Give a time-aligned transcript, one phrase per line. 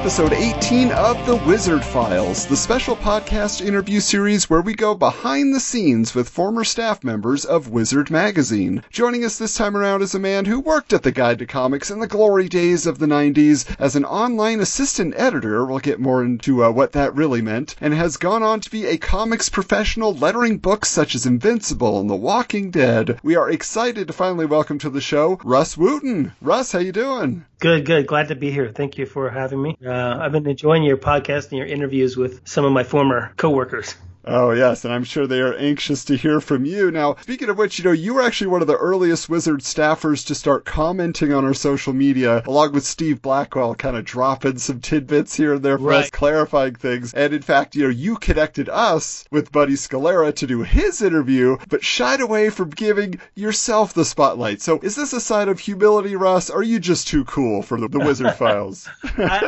[0.00, 5.54] Episode 18 of The Wizard Files, the special podcast interview series where we go behind
[5.54, 8.82] the scenes with former staff members of Wizard Magazine.
[8.88, 11.90] Joining us this time around is a man who worked at the Guide to Comics
[11.90, 15.66] in the glory days of the 90s as an online assistant editor.
[15.66, 18.86] We'll get more into uh, what that really meant, and has gone on to be
[18.86, 23.20] a comics professional, lettering books such as Invincible and The Walking Dead.
[23.22, 26.32] We are excited to finally welcome to the show Rus Wooton.
[26.40, 27.44] Rus, how you doing?
[27.60, 28.06] Good, good.
[28.06, 28.70] Glad to be here.
[28.74, 29.76] Thank you for having me.
[29.90, 33.96] Uh, I've been enjoying your podcast and your interviews with some of my former coworkers.
[34.24, 36.90] Oh, yes, and I'm sure they are anxious to hear from you.
[36.90, 40.26] Now, speaking of which, you know, you were actually one of the earliest Wizard staffers
[40.26, 44.80] to start commenting on our social media, along with Steve Blackwell, kind of dropping some
[44.80, 46.00] tidbits here and there for Right.
[46.04, 47.14] us, clarifying things.
[47.14, 51.56] And in fact, you know, you connected us with Buddy Scalera to do his interview,
[51.70, 54.60] but shied away from giving yourself the spotlight.
[54.60, 56.50] So is this a sign of humility, Rus?
[56.50, 58.92] Are you just too cool for the, the Wizard Files?
[59.24, 59.44] I,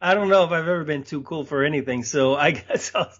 [0.00, 3.12] I don't know if I've ever been too cool for anything, so I guess I'll,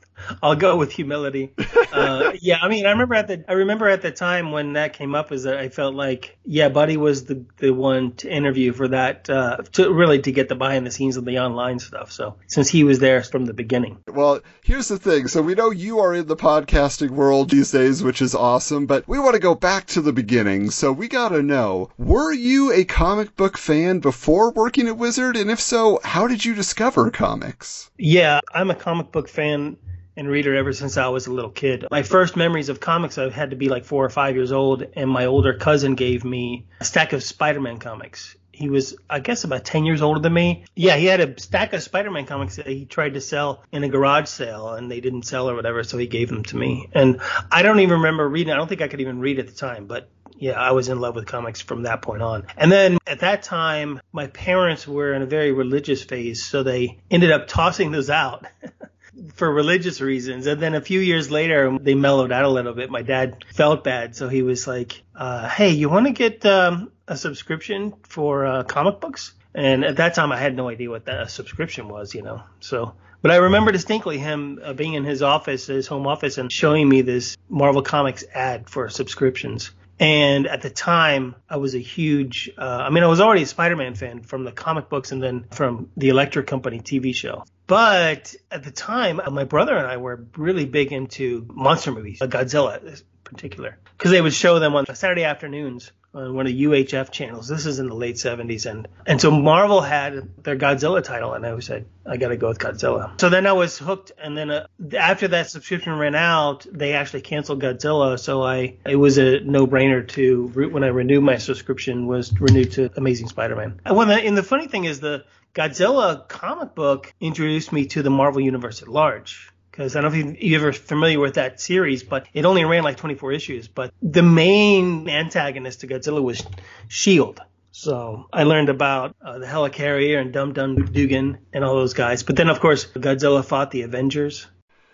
[0.43, 1.53] I'll go with humility.
[1.93, 4.93] Uh, yeah, I mean, I remember at the I remember at the time when that
[4.93, 8.73] came up, is that I felt like yeah, Buddy was the the one to interview
[8.73, 12.13] for that uh, to really to get the behind the scenes of the online stuff.
[12.13, 13.99] So since he was there from the beginning.
[14.07, 15.29] Well, here's the thing.
[15.29, 19.07] So we know you are in the podcasting world these days, which is awesome, but
[19.09, 20.71] we want to go back to the beginning.
[20.71, 25.37] So we gotta know, were you a comic book fan before working at Wizard?
[25.37, 27.91] And if so, how did you discover comics?
[27.99, 29.77] Yeah, I'm a comic book fan
[30.19, 31.87] and reader ever since I was a little kid.
[31.93, 34.85] My first memories of comics, I had to be like four or five years old,
[34.95, 38.37] and my older cousin gave me a stack of Spider-Man comics.
[38.51, 40.65] He was, I guess, about 10 years older than me.
[40.75, 43.89] Yeah, he had a stack of Spider-Man comics that he tried to sell in a
[43.89, 46.91] garage sale, and they didn't sell or whatever, so he gave them to me.
[46.93, 47.21] And
[47.53, 48.53] I don't even remember reading.
[48.53, 51.01] I don't think I could even read at the time, but yeah, I was in
[51.01, 52.47] love with comics from that point on.
[52.57, 56.99] And then at that time, my parents were in a very religious phase, so they
[57.09, 58.45] ended up tossing those out.
[59.35, 60.47] for religious reasons.
[60.47, 62.91] And then a few years later, they mellowed out a little bit.
[62.91, 66.93] My dad felt bad, so he was like, uh, "Hey, you want to get um,
[67.07, 71.07] a subscription for uh, comic books?" And at that time, I had no idea what
[71.07, 72.43] that a subscription was, you know.
[72.61, 76.53] So, but I remember distinctly him uh, being in his office, his home office, and
[76.53, 79.71] showing me this Marvel Comics ad for subscriptions.
[80.01, 83.47] And at the time, I was a huge, uh, I mean, I was already a
[83.47, 87.45] Spider-Man fan from the comic books and then from the Electric Company TV show.
[87.67, 92.21] But at the time, uh, my brother and I were really big into monster movies,
[92.21, 97.11] Godzilla particular, because they would show them on Saturday afternoons on one of the UHF
[97.11, 97.49] channels.
[97.49, 98.69] This is in the late 70s.
[98.69, 102.49] And, and so Marvel had their Godzilla title, and I said, I got to go
[102.49, 103.21] with Godzilla.
[103.21, 104.13] So then I was hooked.
[104.19, 104.67] And then uh,
[104.97, 108.19] after that subscription ran out, they actually canceled Godzilla.
[108.19, 112.73] So I, it was a no brainer to, when I renewed my subscription, was renewed
[112.73, 113.81] to Amazing Spider Man.
[113.85, 115.25] And, and the funny thing is, the
[115.55, 120.31] Godzilla comic book introduced me to the Marvel Universe at large because I don't know
[120.31, 123.69] if you're ever familiar with that series, but it only ran like 24 issues.
[123.69, 126.45] But the main antagonist to Godzilla was
[126.89, 127.41] Shield.
[127.71, 132.25] So I learned about uh, the Helicarrier and Dum Dum Dugan and all those guys.
[132.25, 134.49] But then, of course, Godzilla fought the Avengers.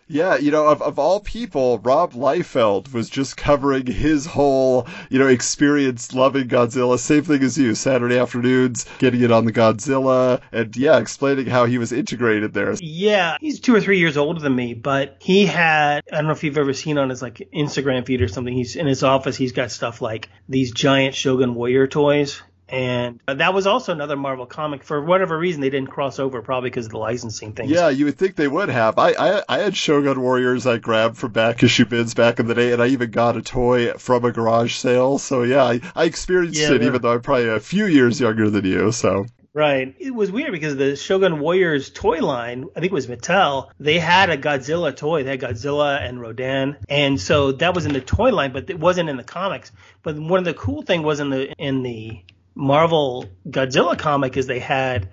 [0.07, 5.19] Yeah, you know, of, of all people, Rob Liefeld was just covering his whole, you
[5.19, 6.99] know, experience loving Godzilla.
[6.99, 11.65] Same thing as you, Saturday afternoons, getting it on the Godzilla, and yeah, explaining how
[11.65, 12.75] he was integrated there.
[12.81, 16.33] Yeah, he's two or three years older than me, but he had, I don't know
[16.33, 19.37] if you've ever seen on his like Instagram feed or something, he's in his office,
[19.37, 22.43] he's got stuff like these giant Shogun Warrior toys.
[22.75, 24.83] And uh, that was also another Marvel comic.
[24.83, 27.71] For whatever reason, they didn't cross over, probably because of the licensing things.
[27.71, 28.99] Yeah, you would think they would have.
[28.99, 32.55] I, I I had Shogun Warriors I grabbed from back issue bins back in the
[32.55, 35.19] day, and I even got a toy from a garage sale.
[35.19, 38.51] So yeah, I, I experienced Yeah, it, even though I'm probably a few years younger
[38.51, 38.91] than you.
[38.91, 39.95] So Right.
[40.01, 44.01] It was weird because the Shogun Warriors toy line, I think it was Mattel, they
[44.01, 45.23] had a Godzilla toy.
[45.23, 46.77] They had Godzilla and Rodan.
[46.89, 49.71] And so that was in the toy line, but it wasn't in the comics.
[50.03, 52.25] But one of the cool thing was in the in the
[52.55, 55.09] Marvel Godzilla comic is they had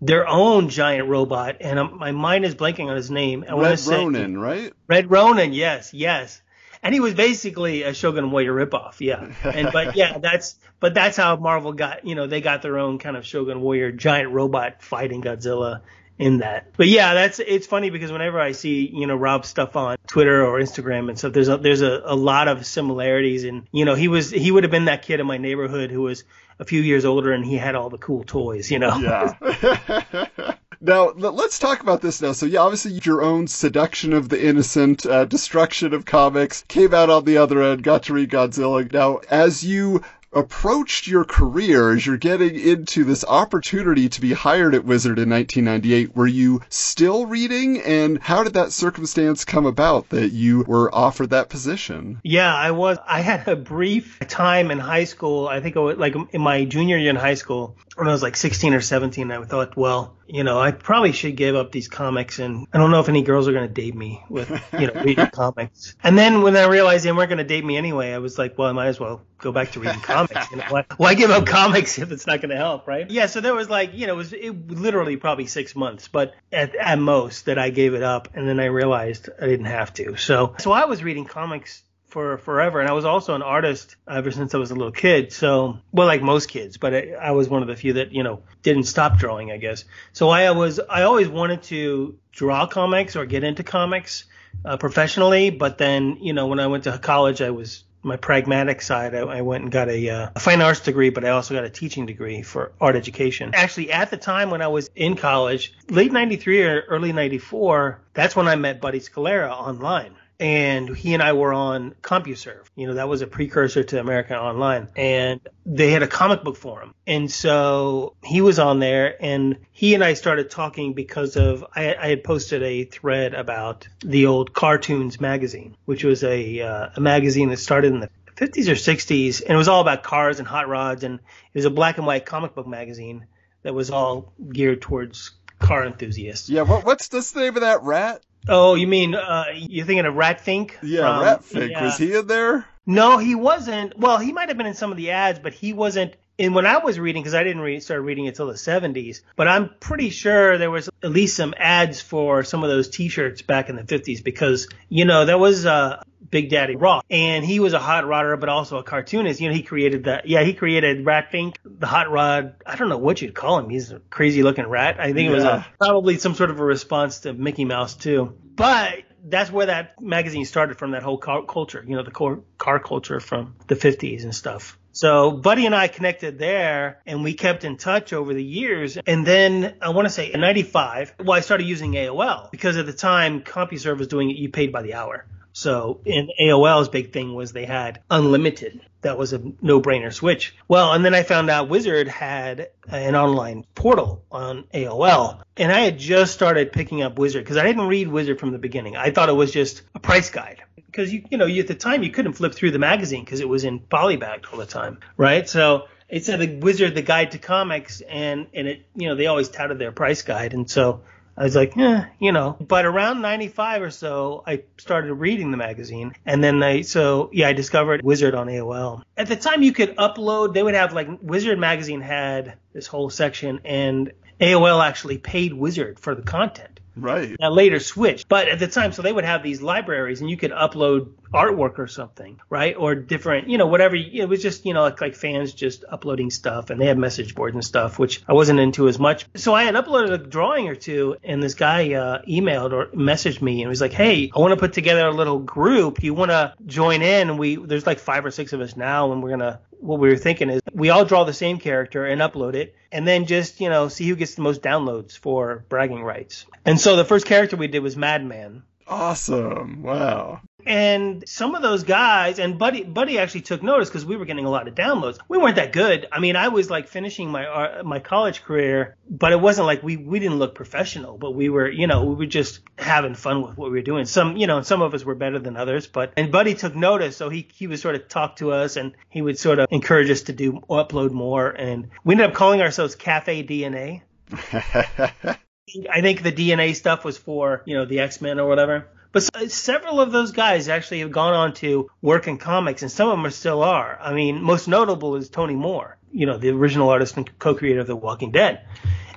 [0.00, 3.44] their own giant robot, and um, my mind is blanking on his name.
[3.48, 4.72] I Red say Ronin, right?
[4.88, 6.42] Red Ronin, yes, yes.
[6.82, 9.32] And he was basically a Shogun Warrior ripoff, yeah.
[9.44, 12.98] And but yeah, that's but that's how Marvel got, you know, they got their own
[12.98, 15.82] kind of Shogun Warrior giant robot fighting Godzilla
[16.18, 16.72] in that.
[16.76, 20.44] But yeah, that's it's funny because whenever I see you know Rob's stuff on Twitter
[20.44, 23.44] or Instagram and stuff, there's a there's a, a lot of similarities.
[23.44, 26.02] And you know, he was he would have been that kid in my neighborhood who
[26.02, 26.24] was
[26.58, 28.70] a few years older and he had all the cool toys.
[28.70, 28.96] You know.
[28.96, 30.54] Yeah.
[30.84, 32.32] Now, let's talk about this now.
[32.32, 37.08] So, yeah, obviously, your own seduction of the innocent, uh, destruction of comics came out
[37.08, 38.92] on the other end, got to read Godzilla.
[38.92, 40.02] Now, as you
[40.32, 45.30] approached your career as you're getting into this opportunity to be hired at Wizard in
[45.30, 46.16] 1998?
[46.16, 47.80] Were you still reading?
[47.80, 52.20] And how did that circumstance come about that you were offered that position?
[52.22, 52.98] Yeah, I was.
[53.06, 55.48] I had a brief time in high school.
[55.48, 58.22] I think it was like in my junior year in high school when I was
[58.22, 59.30] like 16 or 17.
[59.30, 62.90] I thought, well, you know, I probably should give up these comics, and I don't
[62.90, 65.94] know if any girls are going to date me with, you know, reading comics.
[66.02, 68.56] And then when I realized they weren't going to date me anyway, I was like,
[68.56, 70.21] well, I might as well go back to reading comics.
[70.50, 73.10] You know, why, why give up comics if it's not going to help, right?
[73.10, 73.26] Yeah.
[73.26, 76.74] So there was like, you know, it was it, literally probably six months, but at,
[76.74, 80.16] at most that I gave it up, and then I realized I didn't have to.
[80.16, 81.82] So, so I was reading comics
[82.12, 82.78] for forever.
[82.78, 85.32] And I was also an artist ever since I was a little kid.
[85.32, 88.22] So, well, like most kids, but I, I, was one of the few that, you
[88.22, 89.84] know, didn't stop drawing, I guess.
[90.12, 94.26] So I was, I always wanted to draw comics or get into comics
[94.62, 95.48] uh, professionally.
[95.48, 99.20] But then, you know, when I went to college, I was my pragmatic side, I,
[99.20, 101.70] I went and got a, uh, a, fine arts degree, but I also got a
[101.70, 103.52] teaching degree for art education.
[103.54, 108.34] Actually, at the time when I was in college, late 93 or early 94, that's
[108.34, 112.64] when I met Buddy Scalera online and he and I were on CompuServe.
[112.74, 116.56] You know, that was a precursor to American Online, and they had a comic book
[116.56, 116.96] forum.
[117.06, 121.94] And so he was on there, and he and I started talking because of I,
[121.94, 127.00] I had posted a thread about the old Cartoons magazine, which was a uh, a
[127.00, 130.48] magazine that started in the 50s or 60s, and it was all about cars and
[130.48, 133.26] hot rods, and it was a black and white comic book magazine
[133.62, 135.30] that was all geared towards
[135.60, 136.50] car enthusiasts.
[136.50, 138.22] Yeah, what, what's the name of that rat?
[138.48, 140.72] Oh, you mean uh, you're thinking of Ratfink?
[140.82, 141.70] Yeah, from, Ratfink.
[141.70, 141.84] Yeah.
[141.84, 142.66] Was he in there?
[142.86, 143.96] No, he wasn't.
[143.96, 146.66] Well, he might have been in some of the ads, but he wasn't in when
[146.66, 149.20] I was reading because I didn't read, start reading until the 70s.
[149.36, 153.42] But I'm pretty sure there was at least some ads for some of those T-shirts
[153.42, 157.04] back in the 50s because you know there was uh, Big Daddy Roth.
[157.10, 159.40] And he was a hot rodder, but also a cartoonist.
[159.40, 162.54] You know, he created the Yeah, he created Ratfink, the hot rod.
[162.66, 163.68] I don't know what you'd call him.
[163.68, 164.98] He's a crazy looking rat.
[164.98, 165.30] I think yeah.
[165.30, 168.34] it was a, probably some sort of a response to Mickey Mouse too.
[168.56, 172.40] But that's where that magazine started from that whole car culture, you know, the car,
[172.58, 174.78] car culture from the 50s and stuff.
[174.92, 178.96] So Buddy and I connected there and we kept in touch over the years.
[179.06, 182.86] And then I want to say in 95, well, I started using AOL because at
[182.86, 185.26] the time CompuServe was doing it, you paid by the hour.
[185.52, 188.80] So in AOL's big thing was they had unlimited.
[189.02, 190.54] That was a no-brainer switch.
[190.68, 195.80] Well, and then I found out Wizard had an online portal on AOL, and I
[195.80, 198.96] had just started picking up Wizard because I didn't read Wizard from the beginning.
[198.96, 201.74] I thought it was just a price guide because you you know you, at the
[201.74, 205.00] time you couldn't flip through the magazine because it was in polybagged all the time,
[205.16, 205.48] right?
[205.48, 209.26] So it said the Wizard, the Guide to Comics, and and it you know they
[209.26, 211.02] always touted their price guide, and so
[211.36, 212.56] I was like, eh, you know.
[212.60, 216.14] But around 95 or so, I started reading the magazine.
[216.26, 219.02] And then I, so yeah, I discovered Wizard on AOL.
[219.16, 223.10] At the time, you could upload, they would have like, Wizard magazine had this whole
[223.10, 226.80] section, and AOL actually paid Wizard for the content.
[226.96, 227.36] Right.
[227.38, 228.28] That later switched.
[228.28, 231.78] But at the time, so they would have these libraries and you could upload artwork
[231.78, 232.76] or something, right?
[232.76, 233.96] Or different, you know, whatever.
[233.96, 237.34] It was just, you know, like, like fans just uploading stuff and they had message
[237.34, 239.26] boards and stuff, which I wasn't into as much.
[239.34, 243.42] So I had uploaded a drawing or two and this guy uh, emailed or messaged
[243.42, 246.02] me and was like, hey, I want to put together a little group.
[246.02, 247.30] You want to join in?
[247.30, 249.98] And we, there's like five or six of us now and we're going to what
[249.98, 253.26] we were thinking is we all draw the same character and upload it and then
[253.26, 256.46] just, you know, see who gets the most downloads for bragging rights.
[256.64, 258.62] And so the first character we did was Madman.
[258.86, 259.82] Awesome.
[259.82, 260.40] Wow.
[260.64, 264.44] And some of those guys, and Buddy, Buddy actually took notice because we were getting
[264.44, 265.18] a lot of downloads.
[265.28, 266.06] We weren't that good.
[266.12, 269.82] I mean, I was like finishing my uh, my college career, but it wasn't like
[269.82, 271.18] we we didn't look professional.
[271.18, 274.04] But we were, you know, we were just having fun with what we were doing.
[274.04, 275.88] Some, you know, some of us were better than others.
[275.88, 278.92] But and Buddy took notice, so he he would sort of talk to us, and
[279.08, 281.48] he would sort of encourage us to do upload more.
[281.50, 284.02] And we ended up calling ourselves Cafe DNA.
[285.90, 288.86] I think the DNA stuff was for, you know, the X Men or whatever.
[289.12, 293.08] But several of those guys actually have gone on to work in comics, and some
[293.08, 293.98] of them are still are.
[294.00, 297.86] I mean, most notable is Tony Moore, you know, the original artist and co-creator of
[297.86, 298.66] The Walking Dead.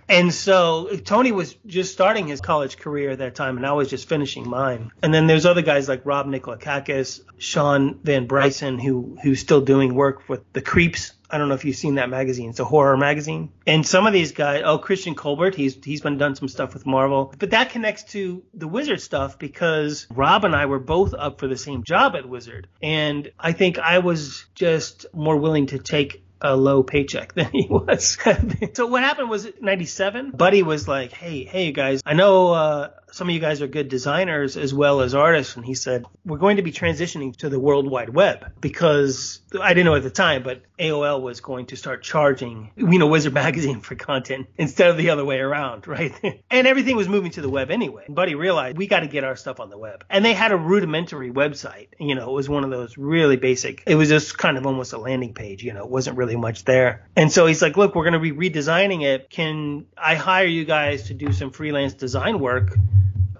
[0.07, 3.89] And so Tony was just starting his college career at that time, and I was
[3.89, 4.91] just finishing mine.
[5.01, 9.95] And then there's other guys like Rob Nikolakakis, Sean Van Bryson, who who's still doing
[9.95, 12.49] work with the Creeps I don't know if you've seen that magazine.
[12.49, 13.51] It's a horror magazine.
[13.65, 16.85] And some of these guys, oh, Christian Colbert, he's he's been done some stuff with
[16.85, 17.33] Marvel.
[17.37, 21.47] But that connects to the Wizard stuff because Rob and I were both up for
[21.47, 22.67] the same job at Wizard.
[22.81, 27.67] And I think I was just more willing to take a low paycheck than he
[27.69, 28.17] was.
[28.73, 33.29] so what happened was 97, Buddy was like, Hey, hey guys, I know, uh, some
[33.29, 35.55] of you guys are good designers as well as artists.
[35.55, 39.73] And he said, we're going to be transitioning to the World Wide Web because I
[39.73, 43.33] didn't know at the time, but AOL was going to start charging, you know, Wizard
[43.45, 46.13] Magazine for content instead of the other way around, right?
[46.51, 48.03] and everything was moving to the web anyway.
[48.09, 50.03] Buddy realized we got to get our stuff on the web.
[50.09, 51.87] And they had a rudimentary website.
[51.97, 54.91] You know, it was one of those really basic, it was just kind of almost
[54.91, 57.07] a landing page, you know, it wasn't really much there.
[57.15, 59.29] And so he's like, look, we're going to be redesigning it.
[59.29, 62.75] Can I hire you guys to do some freelance design work?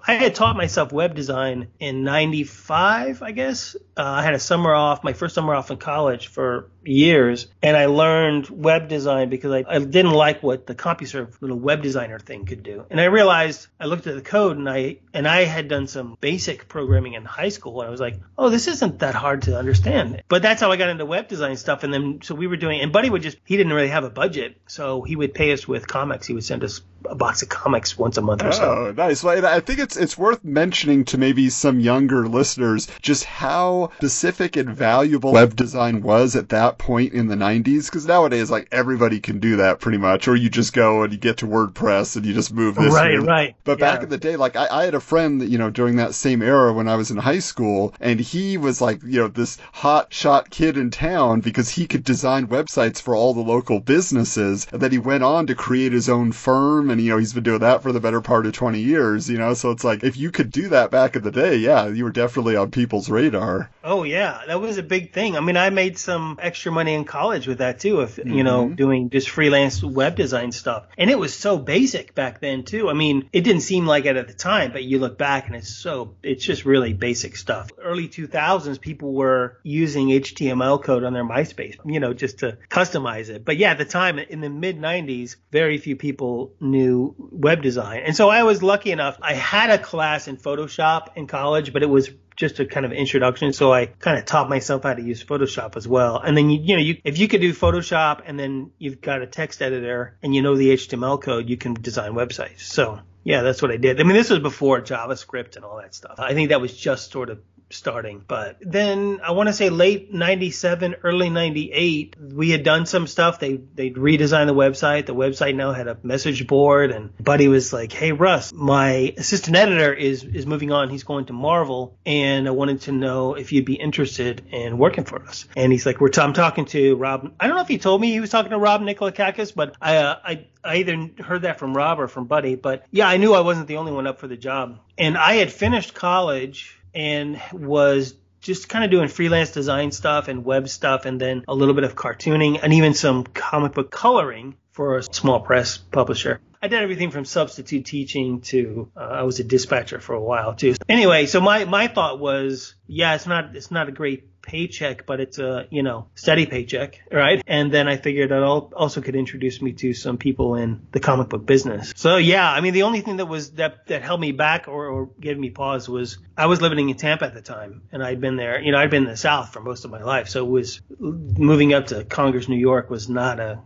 [0.08, 3.74] I had taught myself web design in 95, I guess.
[3.96, 7.76] Uh, I had a summer off, my first summer off in college for years, and
[7.76, 12.20] I learned web design because I, I didn't like what the CompuServe little web designer
[12.20, 12.84] thing could do.
[12.88, 16.16] And I realized I looked at the code and I and I had done some
[16.20, 19.58] basic programming in high school and I was like, oh, this isn't that hard to
[19.58, 20.22] understand.
[20.28, 21.82] But that's how I got into web design stuff.
[21.82, 24.10] And then so we were doing, and Buddy would just he didn't really have a
[24.10, 26.26] budget, so he would pay us with comics.
[26.26, 28.86] He would send us a box of comics once a month or so.
[28.88, 29.22] Oh, nice.
[29.22, 34.56] Well, I think it's it's worth mentioning to maybe some younger listeners just how specific
[34.56, 39.20] and valuable web design was at that point in the 90s because nowadays like everybody
[39.20, 42.24] can do that pretty much or you just go and you get to WordPress and
[42.24, 43.92] you just move this right right but yeah.
[43.92, 46.14] back in the day like I, I had a friend that you know during that
[46.14, 49.58] same era when I was in high school and he was like you know this
[49.72, 54.66] hot shot kid in town because he could design websites for all the local businesses
[54.72, 57.42] and then he went on to create his own firm and you know he's been
[57.42, 59.54] doing that for the better part of 20 years you know?
[59.54, 62.10] So it's like if you could do that back in the day yeah you were
[62.10, 63.70] definitely on people's radar.
[63.84, 64.40] Oh yeah.
[64.46, 65.36] That was a big thing.
[65.36, 68.66] I mean I made some extra money in college with that too if you know
[68.68, 68.76] Mhm.
[68.76, 70.86] doing just freelance web design stuff.
[70.98, 72.88] And it was so basic back then too.
[72.88, 75.56] I mean it didn't seem like it at the time but you look back and
[75.56, 77.70] it's so it's just really basic stuff.
[77.82, 83.28] Early 2000s people were using HTML code on their MySpace you know just to customize
[83.28, 83.44] it.
[83.44, 86.75] But yeah at the time in the mid 90s very few people knew
[87.18, 91.26] web design and so I was lucky enough I had a class in Photoshop in
[91.26, 93.52] college but it was just a kind of introduction.
[93.52, 96.20] So I kind of taught myself how to use Photoshop as well.
[96.20, 99.22] And then you, you know, you, if you could do Photoshop and then you've got
[99.22, 102.60] a text editor and you know the HTML code, you can design websites.
[102.60, 104.00] So yeah, that's what I did.
[104.00, 106.16] I mean, this was before JavaScript and all that stuff.
[106.18, 108.22] I think that was just sort of starting.
[108.26, 113.40] But then I want to say late 97, early 98, we had done some stuff.
[113.40, 115.06] They, they'd redesigned the website.
[115.06, 119.56] The website now had a message board and Buddy was like, Hey, Rus, my assistant
[119.56, 120.90] editor is, is moving on.
[120.90, 125.04] He's going to Marvel and I wanted to know if you'd be interested in working
[125.04, 125.46] for us.
[125.56, 127.32] And he's like, we're t- I'm talking to Rob.
[127.40, 129.96] I don't know if he told me he was talking to Rob Nikolakakis, but I,
[129.96, 133.34] uh, I, I either heard that from Rob or from Buddy, but yeah, I knew
[133.34, 134.80] I wasn't the only one up for the job.
[134.98, 140.44] And I had finished college and was just kind of doing freelance design stuff and
[140.44, 144.56] web stuff and then a little bit of cartooning and even some comic book coloring
[144.72, 146.40] for a small press publisher.
[146.62, 150.54] I did everything from substitute teaching to uh, I was a dispatcher for a while
[150.54, 150.74] too.
[150.88, 155.20] Anyway, so my my thought was, yeah, it's not it's not a great paycheck, but
[155.20, 157.42] it's a you know steady paycheck, right?
[157.46, 161.00] And then I figured that al- also could introduce me to some people in the
[161.00, 161.92] comic book business.
[161.96, 164.86] So yeah, I mean the only thing that was that that held me back or,
[164.86, 168.20] or gave me pause was I was living in Tampa at the time, and I'd
[168.20, 168.60] been there.
[168.60, 170.80] You know, I'd been in the South for most of my life, so it was
[170.98, 173.60] moving up to Congers, New York, was not a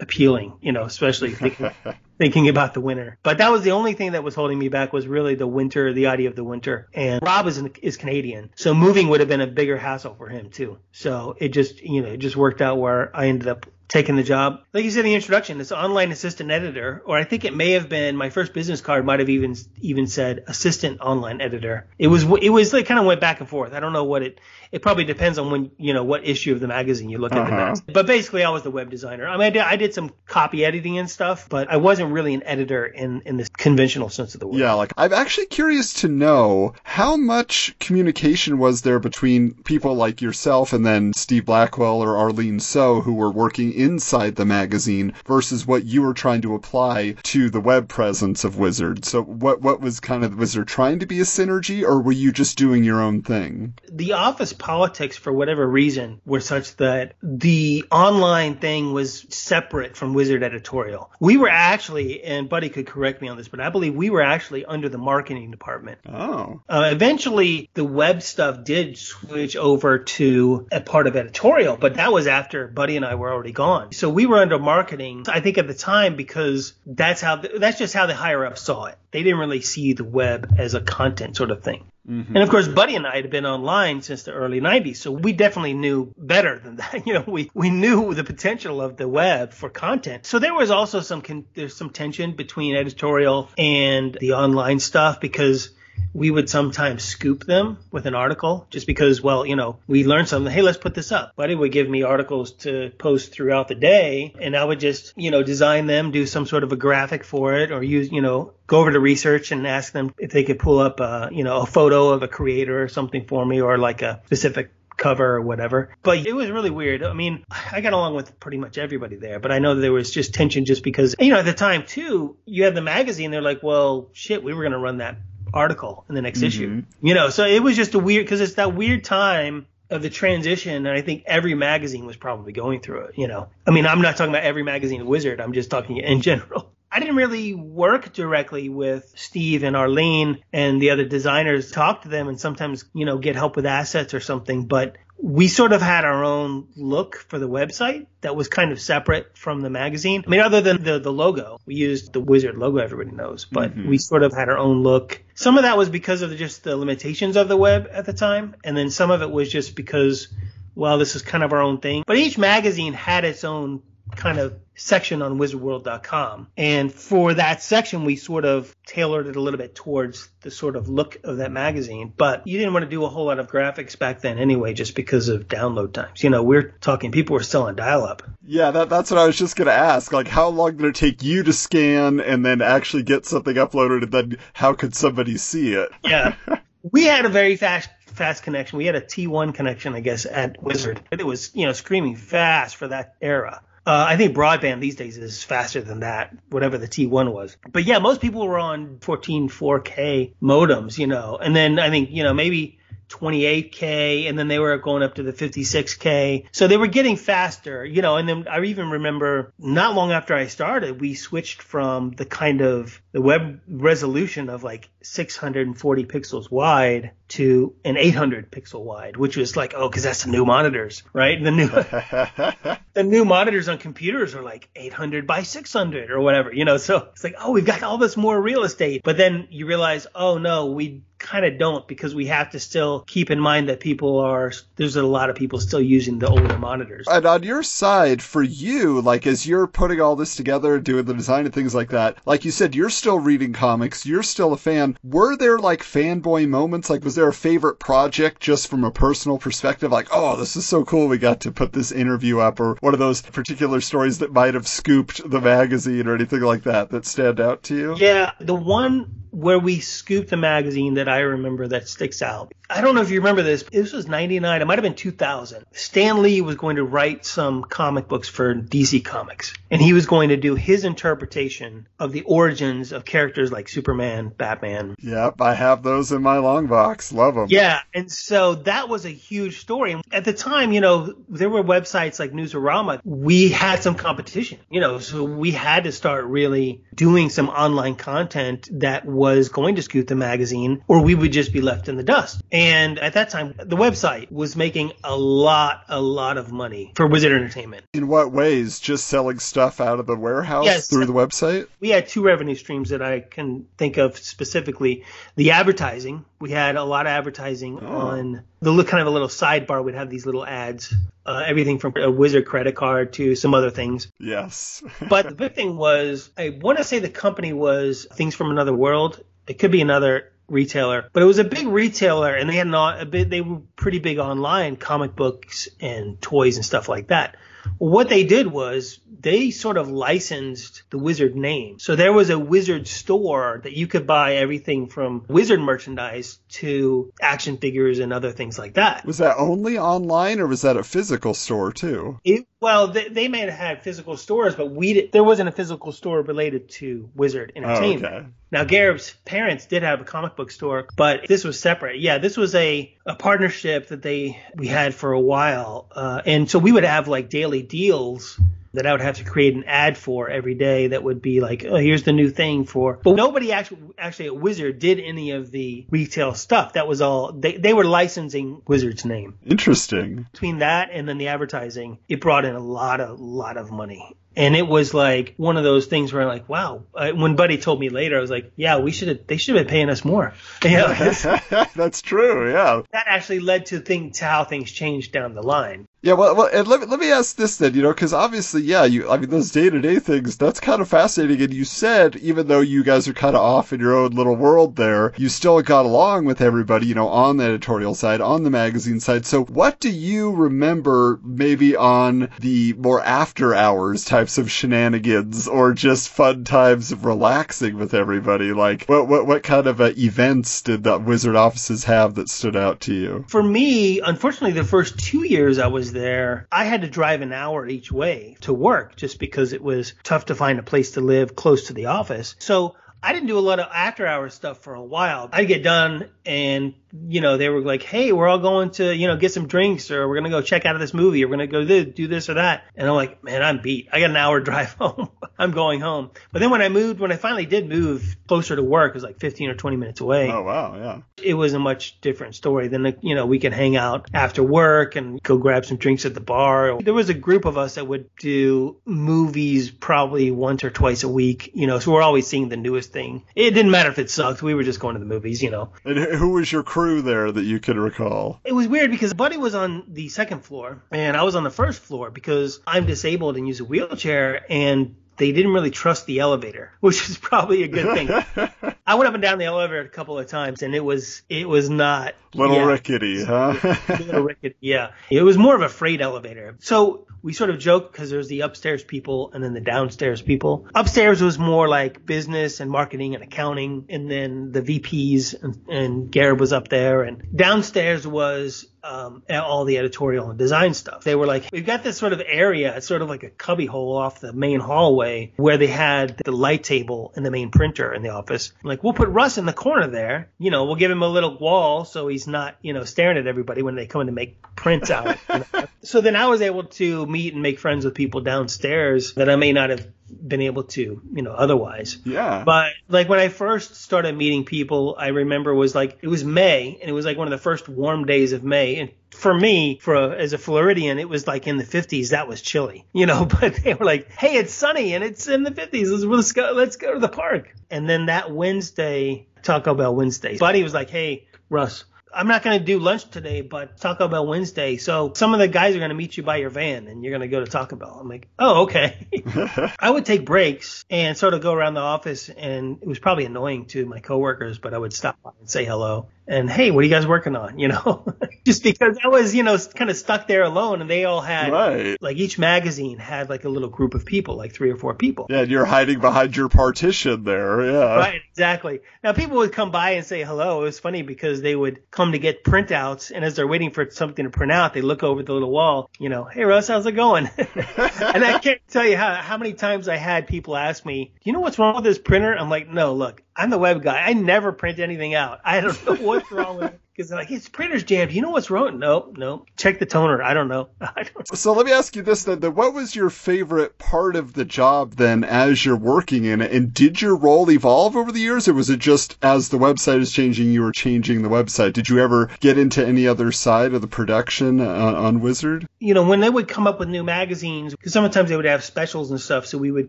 [0.00, 1.70] appealing, you know, especially thinking,
[2.18, 3.18] thinking about the winter.
[3.22, 5.92] But that was the only thing that was holding me back was really the winter,
[5.92, 6.88] the idea of the winter.
[6.94, 10.50] And Rob is is Canadian, so moving would have been a bigger hassle for him
[10.50, 10.78] too.
[10.92, 14.22] So it just, you know, it just worked out where I ended up taking the
[14.22, 14.62] job.
[14.72, 17.72] Like you said in the introduction, it's online assistant editor, or I think it may
[17.72, 21.86] have been my first business card might have even even said assistant online editor.
[21.98, 23.72] It was it was like kind of went back and forth.
[23.72, 24.40] I don't know what it.
[24.72, 27.52] It probably depends on when you know what issue of the magazine you look at.
[27.52, 27.74] Uh-huh.
[27.86, 29.26] The but basically, I was the web designer.
[29.28, 32.34] I mean, I did, I did some copy editing and stuff, but I wasn't really
[32.34, 34.58] an editor in in the conventional sense of the word.
[34.58, 40.20] Yeah, like I'm actually curious to know how much communication was there between people like
[40.20, 45.66] yourself and then Steve Blackwell or Arlene So who were working inside the magazine versus
[45.66, 49.04] what you were trying to apply to the web presence of Wizard.
[49.04, 52.12] So what what was kind of was there trying to be a synergy or were
[52.12, 53.74] you just doing your own thing?
[53.90, 60.14] the office politics for whatever reason were such that the online thing was separate from
[60.14, 63.70] wizard editorial we were actually actually, and Buddy could correct me on this, but I
[63.70, 65.98] believe we were actually under the marketing department.
[66.08, 66.60] Oh.
[66.68, 72.12] Uh, eventually, the web stuff did switch over to a part of editorial, but that
[72.12, 73.92] was after Buddy and I were already gone.
[73.92, 75.24] So we were under marketing.
[75.28, 78.62] I think at the time because that's how the, that's just how the higher ups
[78.62, 78.98] saw it.
[79.10, 81.84] They didn't really see the web as a content sort of thing.
[82.08, 82.36] Mm-hmm.
[82.36, 85.32] And of course, Buddy and I had been online since the early 90s, so we
[85.32, 86.86] definitely knew better than that.
[87.06, 90.26] You know, we, we knew the potential of the web for content.
[90.26, 95.20] So there was also some con- there's some tension between editorial and the online stuff
[95.20, 95.70] because
[96.14, 100.28] we would sometimes scoop them with an article just because, well, you know, we learned
[100.28, 100.52] something.
[100.52, 101.34] Hey, let's put this up.
[101.36, 105.30] Buddy would give me articles to post throughout the day and I would just, you
[105.30, 108.52] know, design them, do some sort of a graphic for it or use, you know,
[108.66, 111.60] go over to research and ask them if they could pull up, uh, you know,
[111.62, 115.42] a photo of a creator or something for me or like a specific cover or
[115.42, 115.94] whatever.
[116.02, 117.02] But it was really weird.
[117.02, 120.10] I mean, I got along with pretty much everybody there, but I know there was
[120.10, 123.30] just tension just because, you know, at the time too, you had the magazine.
[123.30, 125.18] They're like, well, shit, we were going to run that
[125.56, 126.68] article in the next issue.
[126.68, 127.06] Mm-hmm.
[127.06, 130.10] You know, so it was just a weird because it's that weird time of the
[130.10, 133.18] transition, and I think every magazine was probably going through it.
[133.18, 135.40] You know, I mean, I'm not talking about every magazine Wizard.
[135.40, 136.72] I'm just talking in general.
[136.90, 141.70] I didn't really work directly with Steve and Arlene and the other designers.
[141.70, 144.66] Talk to them and sometimes, you know, get help with assets or something.
[144.66, 148.80] But we sort of had our own look for the website that was kind of
[148.80, 150.22] separate from the magazine.
[150.26, 153.70] I mean, other than the, the logo, we used the Wizard logo everybody knows, but
[153.70, 153.88] mm-hmm.
[153.88, 155.22] we sort of had our own look.
[155.34, 158.56] Some of that was because of just the limitations of the web at the time.
[158.62, 160.28] And then some of it was just because,
[160.74, 162.04] well, this is kind of our own thing.
[162.06, 163.82] But each magazine had its own
[164.14, 166.48] kind of section on wizardworld.com.
[166.56, 170.76] And for that section, we sort of tailored it a little bit towards the sort
[170.76, 172.12] of look of that magazine.
[172.16, 174.94] But you didn't want to do a whole lot of graphics back then anyway, just
[174.94, 176.22] because of download times.
[176.22, 178.22] You know, we're talking people were still on dial up.
[178.44, 180.12] Yeah, that, that's what I was just going to ask.
[180.12, 184.04] Like, how long did it take you to scan and then actually get something uploaded,
[184.04, 185.90] and then how could somebody see it?
[186.04, 186.34] Yeah.
[186.82, 188.78] we had a very fast fast connection.
[188.78, 191.00] We had a T1 connection, I guess, at Wizard.
[191.10, 193.60] It was, you know, screaming fast for that era.
[193.86, 197.56] Uh, I think broadband these days is faster than that, whatever the T1 was.
[197.70, 202.10] But yeah, most people were on 14 4K modems, you know, and then I think,
[202.10, 206.46] you know, maybe 28K and then they were going up to the 56K.
[206.52, 210.34] So they were getting faster, you know, and then I even remember not long after
[210.34, 216.50] I started, we switched from the kind of the web resolution of like 640 pixels
[216.50, 221.02] wide to an 800 pixel wide, which was like, oh, cause that's the new monitors,
[221.12, 221.42] right?
[221.42, 221.68] The new,
[222.94, 227.08] the new monitors on computers are like 800 by 600 or whatever, you know, so
[227.12, 229.02] it's like, oh, we've got all this more real estate.
[229.04, 233.00] But then you realize, oh no, we kind of don't because we have to still
[233.06, 236.58] keep in mind that people are, there's a lot of people still using the older
[236.58, 237.06] monitors.
[237.10, 241.14] And on your side, for you, like as you're putting all this together, doing the
[241.14, 244.56] design and things like that, like you said, you're still reading comics, you're still a
[244.56, 244.96] fan.
[245.02, 246.90] Were there like fanboy moments?
[246.90, 249.90] Like, was there a favorite project just from a personal perspective?
[249.90, 252.94] Like, oh, this is so cool, we got to put this interview up, or one
[252.94, 257.04] of those particular stories that might have scooped the magazine or anything like that that
[257.04, 257.96] stand out to you?
[257.96, 262.54] Yeah, the one where we scooped the magazine that I remember that sticks out.
[262.70, 263.64] I don't know if you remember this.
[263.64, 264.62] This was 99.
[264.62, 265.64] It might have been 2000.
[265.72, 269.52] Stan Lee was going to write some comic books for DC Comics.
[269.70, 274.28] And he was going to do his interpretation of the origins of characters like Superman,
[274.28, 274.96] Batman.
[275.00, 277.05] Yep, I have those in my long box.
[277.12, 277.46] Love them.
[277.48, 277.80] Yeah.
[277.94, 279.92] And so that was a huge story.
[279.92, 283.00] And at the time, you know, there were websites like Newsarama.
[283.04, 287.94] We had some competition, you know, so we had to start really doing some online
[287.96, 291.96] content that was going to scoot the magazine or we would just be left in
[291.96, 292.42] the dust.
[292.50, 297.06] And at that time, the website was making a lot, a lot of money for
[297.06, 297.84] Wizard Entertainment.
[297.92, 298.80] In what ways?
[298.80, 300.88] Just selling stuff out of the warehouse Yes.
[300.88, 301.66] through the website?
[301.80, 305.04] We had two revenue streams that I can think of specifically.
[305.34, 309.28] The advertising, we had a lot of advertising on the look kind of a little
[309.28, 309.84] sidebar.
[309.84, 310.94] We'd have these little ads,
[311.26, 314.08] uh, everything from a Wizard credit card to some other things.
[314.18, 314.82] Yes.
[315.08, 318.74] But the big thing was, I want to say the company was Things from Another
[318.74, 319.22] World.
[319.46, 323.00] It could be another retailer, but it was a big retailer, and they had not
[323.00, 323.28] a bit.
[323.30, 327.36] They were pretty big online, comic books and toys and stuff like that.
[327.78, 331.78] What they did was they sort of licensed the Wizard name.
[331.78, 337.12] So there was a Wizard store that you could buy everything from Wizard merchandise to
[337.20, 339.04] action figures and other things like that.
[339.04, 342.18] was that only online or was that a physical store too?
[342.24, 345.52] It, well, they, they may have had physical stores, but we did, there wasn't a
[345.52, 348.14] physical store related to Wizard Entertainment.
[348.14, 348.26] okay.
[348.50, 352.00] Now, Gareb's parents did have a comic book store, but this was separate.
[352.00, 356.50] Yeah, this was a, a partnership that they we had for a while, uh, and
[356.50, 358.40] so we would have like daily deals
[358.76, 361.64] that I would have to create an ad for every day that would be like,
[361.64, 363.00] oh, here's the new thing for.
[363.02, 366.74] But nobody actually actually at Wizard did any of the retail stuff.
[366.74, 369.38] That was all they they were licensing Wizard's name.
[369.44, 370.26] Interesting.
[370.32, 374.16] Between that and then the advertising, it brought in a lot of lot of money.
[374.38, 376.82] And it was like one of those things where I'm like, wow.
[376.94, 379.56] Uh, when Buddy told me later, I was like, yeah, we should have, they should
[379.56, 380.34] have been paying us more.
[380.62, 380.88] You know,
[381.74, 382.52] That's true.
[382.52, 382.82] Yeah.
[382.92, 385.86] that actually led to thing to how things changed down the line.
[386.06, 388.62] Yeah, well, well and let, me- let me ask this then, you know, because obviously,
[388.62, 391.42] yeah, you, I mean, those day to day things, that's kind of fascinating.
[391.42, 394.36] And you said, even though you guys are kind of off in your own little
[394.36, 398.44] world there, you still got along with everybody, you know, on the editorial side, on
[398.44, 399.26] the magazine side.
[399.26, 405.72] So what do you remember maybe on the more after hours types of shenanigans or
[405.72, 408.52] just fun times of relaxing with everybody?
[408.52, 412.54] Like, what, what, what kind of uh, events did the Wizard offices have that stood
[412.54, 413.24] out to you?
[413.26, 417.32] For me, unfortunately, the first two years I was there, I had to drive an
[417.32, 421.00] hour each way to work just because it was tough to find a place to
[421.00, 422.36] live close to the office.
[422.38, 425.28] So I didn't do a lot of after hours stuff for a while.
[425.32, 426.74] I'd get done and,
[427.08, 429.90] you know, they were like, Hey, we're all going to, you know, get some drinks
[429.90, 431.24] or we're going to go check out of this movie.
[431.24, 432.64] Or we're going to go this, do this or that.
[432.76, 433.88] And I'm like, man, I'm beat.
[433.92, 435.10] I got an hour drive home.
[435.38, 436.10] I'm going home.
[436.32, 439.02] But then when I moved, when I finally did move closer to work, it was
[439.04, 440.74] like 15 or 20 minutes away Oh, wow.
[440.76, 441.00] Yeah.
[441.22, 444.96] it was a much different story than you know we could hang out after work
[444.96, 447.86] and go grab some drinks at the bar there was a group of us that
[447.86, 452.48] would do movies probably once or twice a week you know so we're always seeing
[452.48, 455.06] the newest thing it didn't matter if it sucked we were just going to the
[455.06, 458.40] movies you know And who who was your crew there that you can recall?
[458.44, 461.50] it was weird because buddy was on the second floor and i was on the
[461.50, 466.20] first floor because i'm disabled and use a wheelchair and they didn't really trust the
[466.20, 468.74] elevator, which is probably a good thing.
[468.86, 471.48] I went up and down the elevator a couple of times, and it was it
[471.48, 473.54] was not Little yeah, rickety, huh?
[473.88, 474.90] Little Rickety, yeah.
[475.10, 476.56] It was more of a freight elevator.
[476.60, 480.66] So we sort of joke because there's the upstairs people and then the downstairs people.
[480.74, 486.12] Upstairs was more like business and marketing and accounting, and then the VPs and, and
[486.12, 491.04] Gareb was up there, and downstairs was um, all the editorial and design stuff.
[491.04, 493.66] They were like, we've got this sort of area, it's sort of like a cubby
[493.66, 497.92] hole off the main hallway where they had the light table and the main printer
[497.92, 498.52] in the office.
[498.62, 500.30] Like, we'll put Rus in the corner there.
[500.38, 503.26] You know, we'll give him a little wall so he's not, you know, staring at
[503.26, 505.18] everybody when they come in to make prints out.
[505.28, 505.66] you know.
[505.82, 509.36] So then I was able to meet and make friends with people downstairs that I
[509.36, 511.98] may not have been able to, you know, otherwise.
[512.04, 512.44] yeah.
[512.44, 516.78] But like when I first started meeting people, I remember was like it was May,
[516.80, 518.76] and it was like one of the first warm days of May.
[518.76, 522.10] And for me, for a, as a Floridian, it was like in the 50s.
[522.10, 523.24] That was chilly, you know.
[523.24, 525.90] But they were like, "Hey, it's sunny and it's in the 50s.
[525.90, 526.52] Let's, let's go.
[526.54, 530.90] Let's go to the park." And then that Wednesday, Taco Bell Wednesday, Buddy was like,
[530.90, 534.76] "Hey, Rus." I'm not going to do lunch today, but Taco Bell Wednesday.
[534.76, 537.10] So some of the guys are going to meet you by your van and you're
[537.10, 537.98] going to go to Taco Bell.
[538.00, 539.06] I'm like, oh, okay.
[539.78, 543.24] I would take breaks and sort of go around the office, and it was probably
[543.24, 546.08] annoying to my coworkers, but I would stop by and say hello.
[546.28, 547.58] And hey, what are you guys working on?
[547.66, 548.04] You know,
[548.44, 551.50] just because I was, you know, kind of stuck there alone, and they all had
[551.52, 551.96] Right.
[552.00, 555.26] like each magazine had like a little group of people, like three or four people.
[555.30, 557.64] Yeah, and you're hiding behind your partition there.
[557.64, 557.96] Yeah.
[557.96, 558.80] Right, exactly.
[559.02, 560.60] Now people would come by and say hello.
[560.60, 563.90] It was funny because they would come to get printouts, and as they're waiting for
[563.90, 565.90] something to print out, they look over the little wall.
[565.98, 567.28] You know, hey Rus, how's it going?
[567.38, 571.20] and I can't tell you how how many times I had people ask me, "Do
[571.24, 574.02] you know what's wrong with this printer?" I'm like, "No, look, I'm the web guy.
[574.02, 575.40] I never print anything out.
[575.44, 578.12] I don't know what's wrong with it." Because they're like, "It's printer's jammed.
[578.12, 579.44] You know what's wrong?" No, no.
[579.56, 580.22] Check the toner.
[580.22, 580.68] I don't know.
[580.80, 581.36] I don't.
[581.36, 582.40] So let me ask you this then.
[582.54, 586.52] What was your favorite part of the job then as you're working in it?
[586.52, 590.00] And did your role evolve over the years or was it just as the website
[590.00, 591.74] is changing, you were changing the website?
[591.74, 595.66] Did you ever get into any other side of the production uh, on Wizard?
[595.78, 598.64] you know, when they would come up with new magazines, because sometimes they would have
[598.64, 599.88] specials and stuff, so we would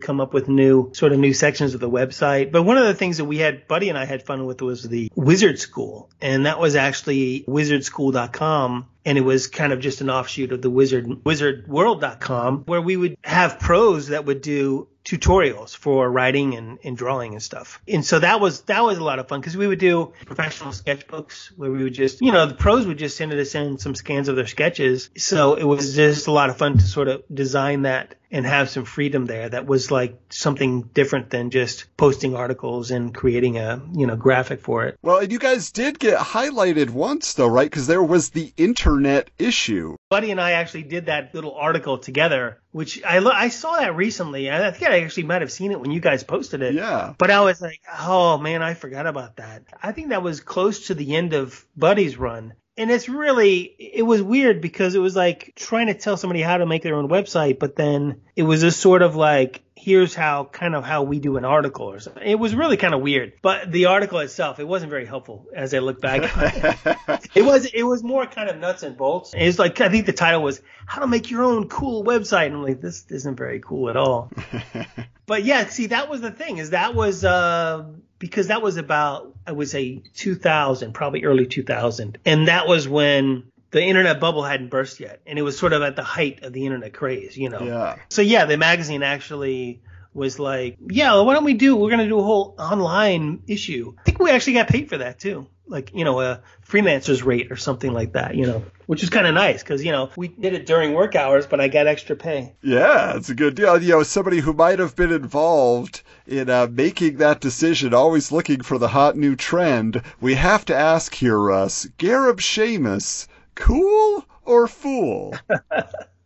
[0.00, 2.52] come up with new, sort of new sections of the website.
[2.52, 4.82] But one of the things that we had, Buddy and I had fun with was
[4.82, 6.10] the Wizard School.
[6.20, 8.86] And that was actually wizardschool.com.
[9.04, 13.16] And it was kind of just an offshoot of the wizard, wizardworld.com, where we would
[13.24, 17.80] have pros that would do tutorials for writing and, and drawing and stuff.
[17.88, 20.72] And so that was that was a lot of fun because we would do professional
[20.72, 23.94] sketchbooks where we would just you know the pros would just send us in some
[23.94, 25.08] scans of their sketches.
[25.16, 28.68] So it was just a lot of fun to sort of design that and have
[28.68, 33.80] some freedom there that was like something different than just posting articles and creating a
[33.94, 34.98] you know graphic for it.
[35.02, 37.70] Well, and you guys did get highlighted once though, right?
[37.70, 39.96] Because there was the internet issue.
[40.10, 43.96] Buddy and I actually did that little article together, which I lo- I saw that
[43.96, 44.50] recently.
[44.50, 46.74] I think I actually might have seen it when you guys posted it.
[46.74, 47.14] Yeah.
[47.18, 49.62] But I was like, oh man, I forgot about that.
[49.82, 52.54] I think that was close to the end of Buddy's run.
[52.78, 56.56] And it's really it was weird because it was like trying to tell somebody how
[56.56, 60.44] to make their own website but then it was a sort of like here's how
[60.44, 62.22] kind of how we do an article or something.
[62.22, 65.72] It was really kind of weird but the article itself it wasn't very helpful as
[65.72, 66.20] i look back.
[67.34, 69.32] It was it was more kind of nuts and bolts.
[69.32, 72.46] It was like i think the title was how to make your own cool website.
[72.46, 74.30] And i'm like this isn't very cool at all.
[75.26, 77.84] But yeah see that was the thing is that was uh
[78.18, 83.44] because that was about I would say 2000, probably early 2000, and that was when
[83.70, 86.52] the internet bubble hadn't burst yet, and it was sort of at the height of
[86.52, 87.60] the internet craze, you know.
[87.60, 87.96] Yeah.
[88.08, 89.82] So yeah, the magazine actually
[90.14, 91.76] was like, yeah, why don't we do?
[91.76, 93.94] We're gonna do a whole online issue.
[93.98, 97.52] I think we actually got paid for that too, like you know a freelancer's rate
[97.52, 100.28] or something like that, you know, which is kind of nice because you know we
[100.28, 102.54] did it during work hours, but I got extra pay.
[102.62, 103.82] Yeah, it's a good deal.
[103.82, 108.62] You know, somebody who might have been involved in uh, making that decision, always looking
[108.62, 110.02] for the hot new trend.
[110.20, 113.28] We have to ask here, Rus, Gareb Shamus,
[113.58, 115.34] cool or fool?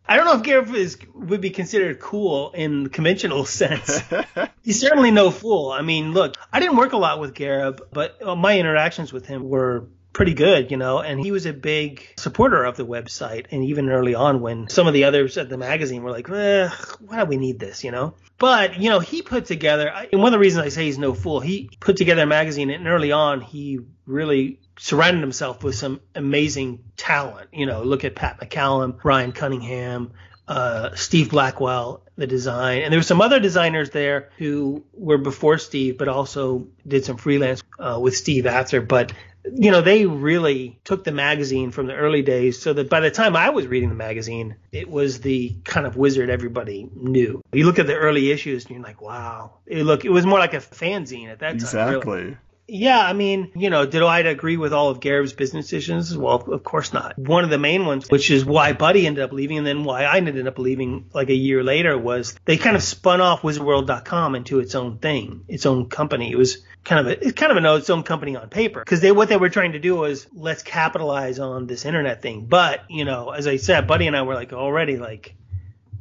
[0.05, 4.01] I don't know if Gareb is would be considered cool in the conventional sense.
[4.61, 5.71] He's certainly no fool.
[5.71, 9.47] I mean, look, I didn't work a lot with Gareb, but my interactions with him
[9.47, 13.47] were pretty good, you know, and he was a big supporter of the website.
[13.51, 16.69] And even early on, when some of the others at the magazine were like, eh,
[16.99, 18.13] why do we need this, you know?
[18.37, 21.13] But, you know, he put together, and one of the reasons I say he's no
[21.13, 26.01] fool, he put together a magazine, and early on, he really surrounded himself with some
[26.15, 27.49] amazing talent.
[27.53, 30.11] You know, look at Pat McCallum, Ryan Cunningham,
[30.47, 35.57] uh, Steve Blackwell, the design, and there were some other designers there who were before
[35.57, 38.81] Steve, but also did some freelance uh, with Steve after.
[38.81, 39.13] But
[39.51, 43.11] you know, they really took the magazine from the early days so that by the
[43.11, 47.41] time I was reading the magazine, it was the kind of wizard everybody knew.
[47.51, 49.55] You look at the early issues and you're like, wow.
[49.65, 51.55] It look, it was more like a fanzine at that time.
[51.55, 52.37] Exactly.
[52.73, 56.17] Yeah, I mean, you know, did I agree with all of Gareb's business decisions?
[56.17, 57.15] Well, of course not.
[57.19, 60.05] One of the main ones, which is why Buddy ended up leaving and then why
[60.05, 64.33] I ended up leaving like a year later was they kind of spun off wizardworld.com
[64.33, 66.31] into its own thing, its own company.
[66.31, 69.01] It was kind of a, it's kind of an its own company on paper because
[69.01, 72.47] they what they were trying to do was let's capitalize on this internet thing.
[72.47, 75.35] But, you know, as I said, Buddy and I were like already like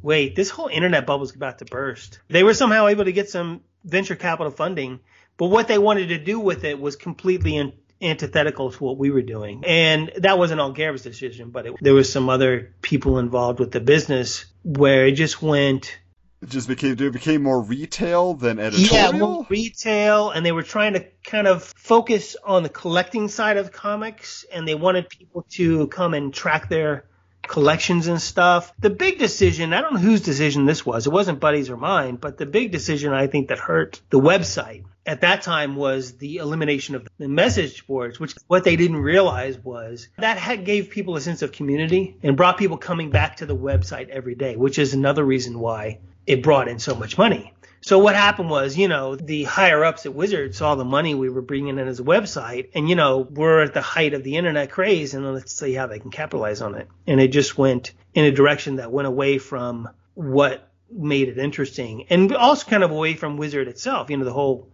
[0.01, 2.19] wait, this whole internet bubble is about to burst.
[2.29, 5.01] They were somehow able to get some venture capital funding
[5.37, 9.11] but what they wanted to do with it was completely in, antithetical to what we
[9.11, 9.65] were doing.
[9.67, 13.71] And that wasn't all Gareb's decision, but it, there was some other people involved with
[13.71, 15.99] the business where it just went.
[16.43, 18.93] It just became it became more retail than editorial.
[18.93, 23.57] Yeah, more retail, and they were trying to kind of focus on the collecting side
[23.57, 27.05] of comics, and they wanted people to come and track their
[27.43, 28.73] collections and stuff.
[28.79, 31.07] The big decision, I don't know whose decision this was.
[31.07, 34.85] It wasn't Buddy's or mine, but the big decision I think that hurt the website
[35.05, 39.59] at that time was the elimination of the message boards, which what they didn't realize
[39.59, 43.47] was that had gave people a sense of community and brought people coming back to
[43.47, 47.55] the website every day, which is another reason why it brought in so much money.
[47.85, 51.29] So what happened was, you know, the higher ups at Wizard saw the money we
[51.29, 54.37] were bringing in as a website, and you know, we're at the height of the
[54.37, 56.87] internet craze, and let's see how they can capitalize on it.
[57.09, 62.07] And it just went in a direction that went away from what made it interesting,
[62.09, 64.11] and also kind of away from Wizard itself.
[64.11, 64.71] You know, the whole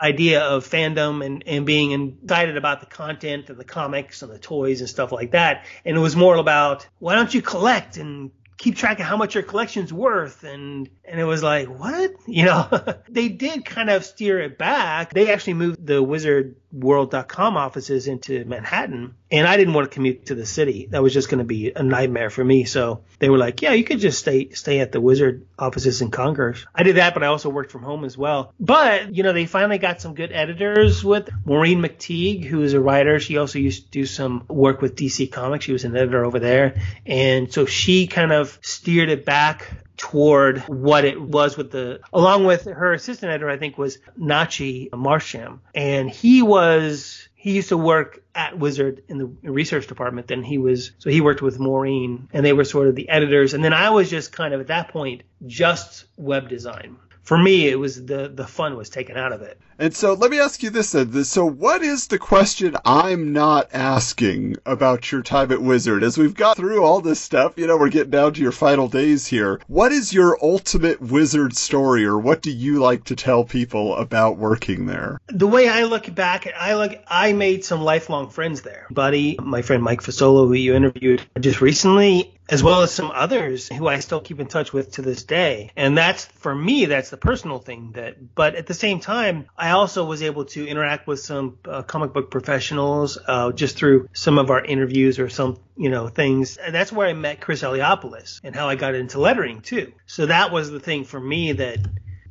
[0.00, 4.38] idea of fandom and, and being excited about the content and the comics and the
[4.38, 5.64] toys and stuff like that.
[5.84, 9.34] And it was more about why don't you collect and keep track of how much
[9.34, 12.12] your collection's worth and and it was like what?
[12.26, 12.68] You know?
[13.08, 15.14] They did kind of steer it back.
[15.14, 20.34] They actually moved the wizardworld.com offices into manhattan and i didn't want to commute to
[20.34, 20.86] the city.
[20.90, 22.64] That was just going to be a nightmare for me.
[22.64, 26.10] So they were like yeah you could just stay stay at the wizard offices in
[26.10, 26.66] congers.
[26.74, 28.52] I did that but i also worked from home as well.
[28.58, 32.80] But you know they finally got some good editors with maureen mctigue who is a
[32.80, 33.20] writer.
[33.20, 35.64] She also used to do some work with dc comics.
[35.64, 36.80] She was an editor over there.
[37.06, 42.00] And so she kind of of steered it back toward what it was with the
[42.12, 45.60] along with her assistant editor I think was Nachie Marsham.
[45.74, 50.26] And he was he used to work at Wizard in the research department.
[50.26, 53.54] Then he was so he worked with Maureen and they were sort of the editors.
[53.54, 57.66] And then I was just kind of at that point just web design for me,
[57.68, 59.58] it was the the fun was taken out of it.
[59.78, 61.24] And so let me ask you this then.
[61.24, 66.02] So what is the question I'm not asking about your time at Wizard?
[66.02, 68.88] As we've got through all this stuff, you know, we're getting down to your final
[68.88, 69.60] days here.
[69.66, 74.38] What is your ultimate Wizard story or what do you like to tell people about
[74.38, 75.20] working there?
[75.26, 78.86] The way I look back, I look I made some lifelong friends there.
[78.90, 83.68] Buddy, my friend Mike Fasolo, who you interviewed just recently, as well as some others
[83.68, 85.72] who I still keep in touch with to this day.
[85.76, 89.70] And that's for me, that's the personal thing that, but at the same time, I
[89.70, 94.38] also was able to interact with some uh, comic book professionals, uh, just through some
[94.38, 96.56] of our interviews or some, you know, things.
[96.56, 99.92] And that's where I met Chris Eliopoulos and how I got into lettering too.
[100.06, 101.78] So that was the thing for me that,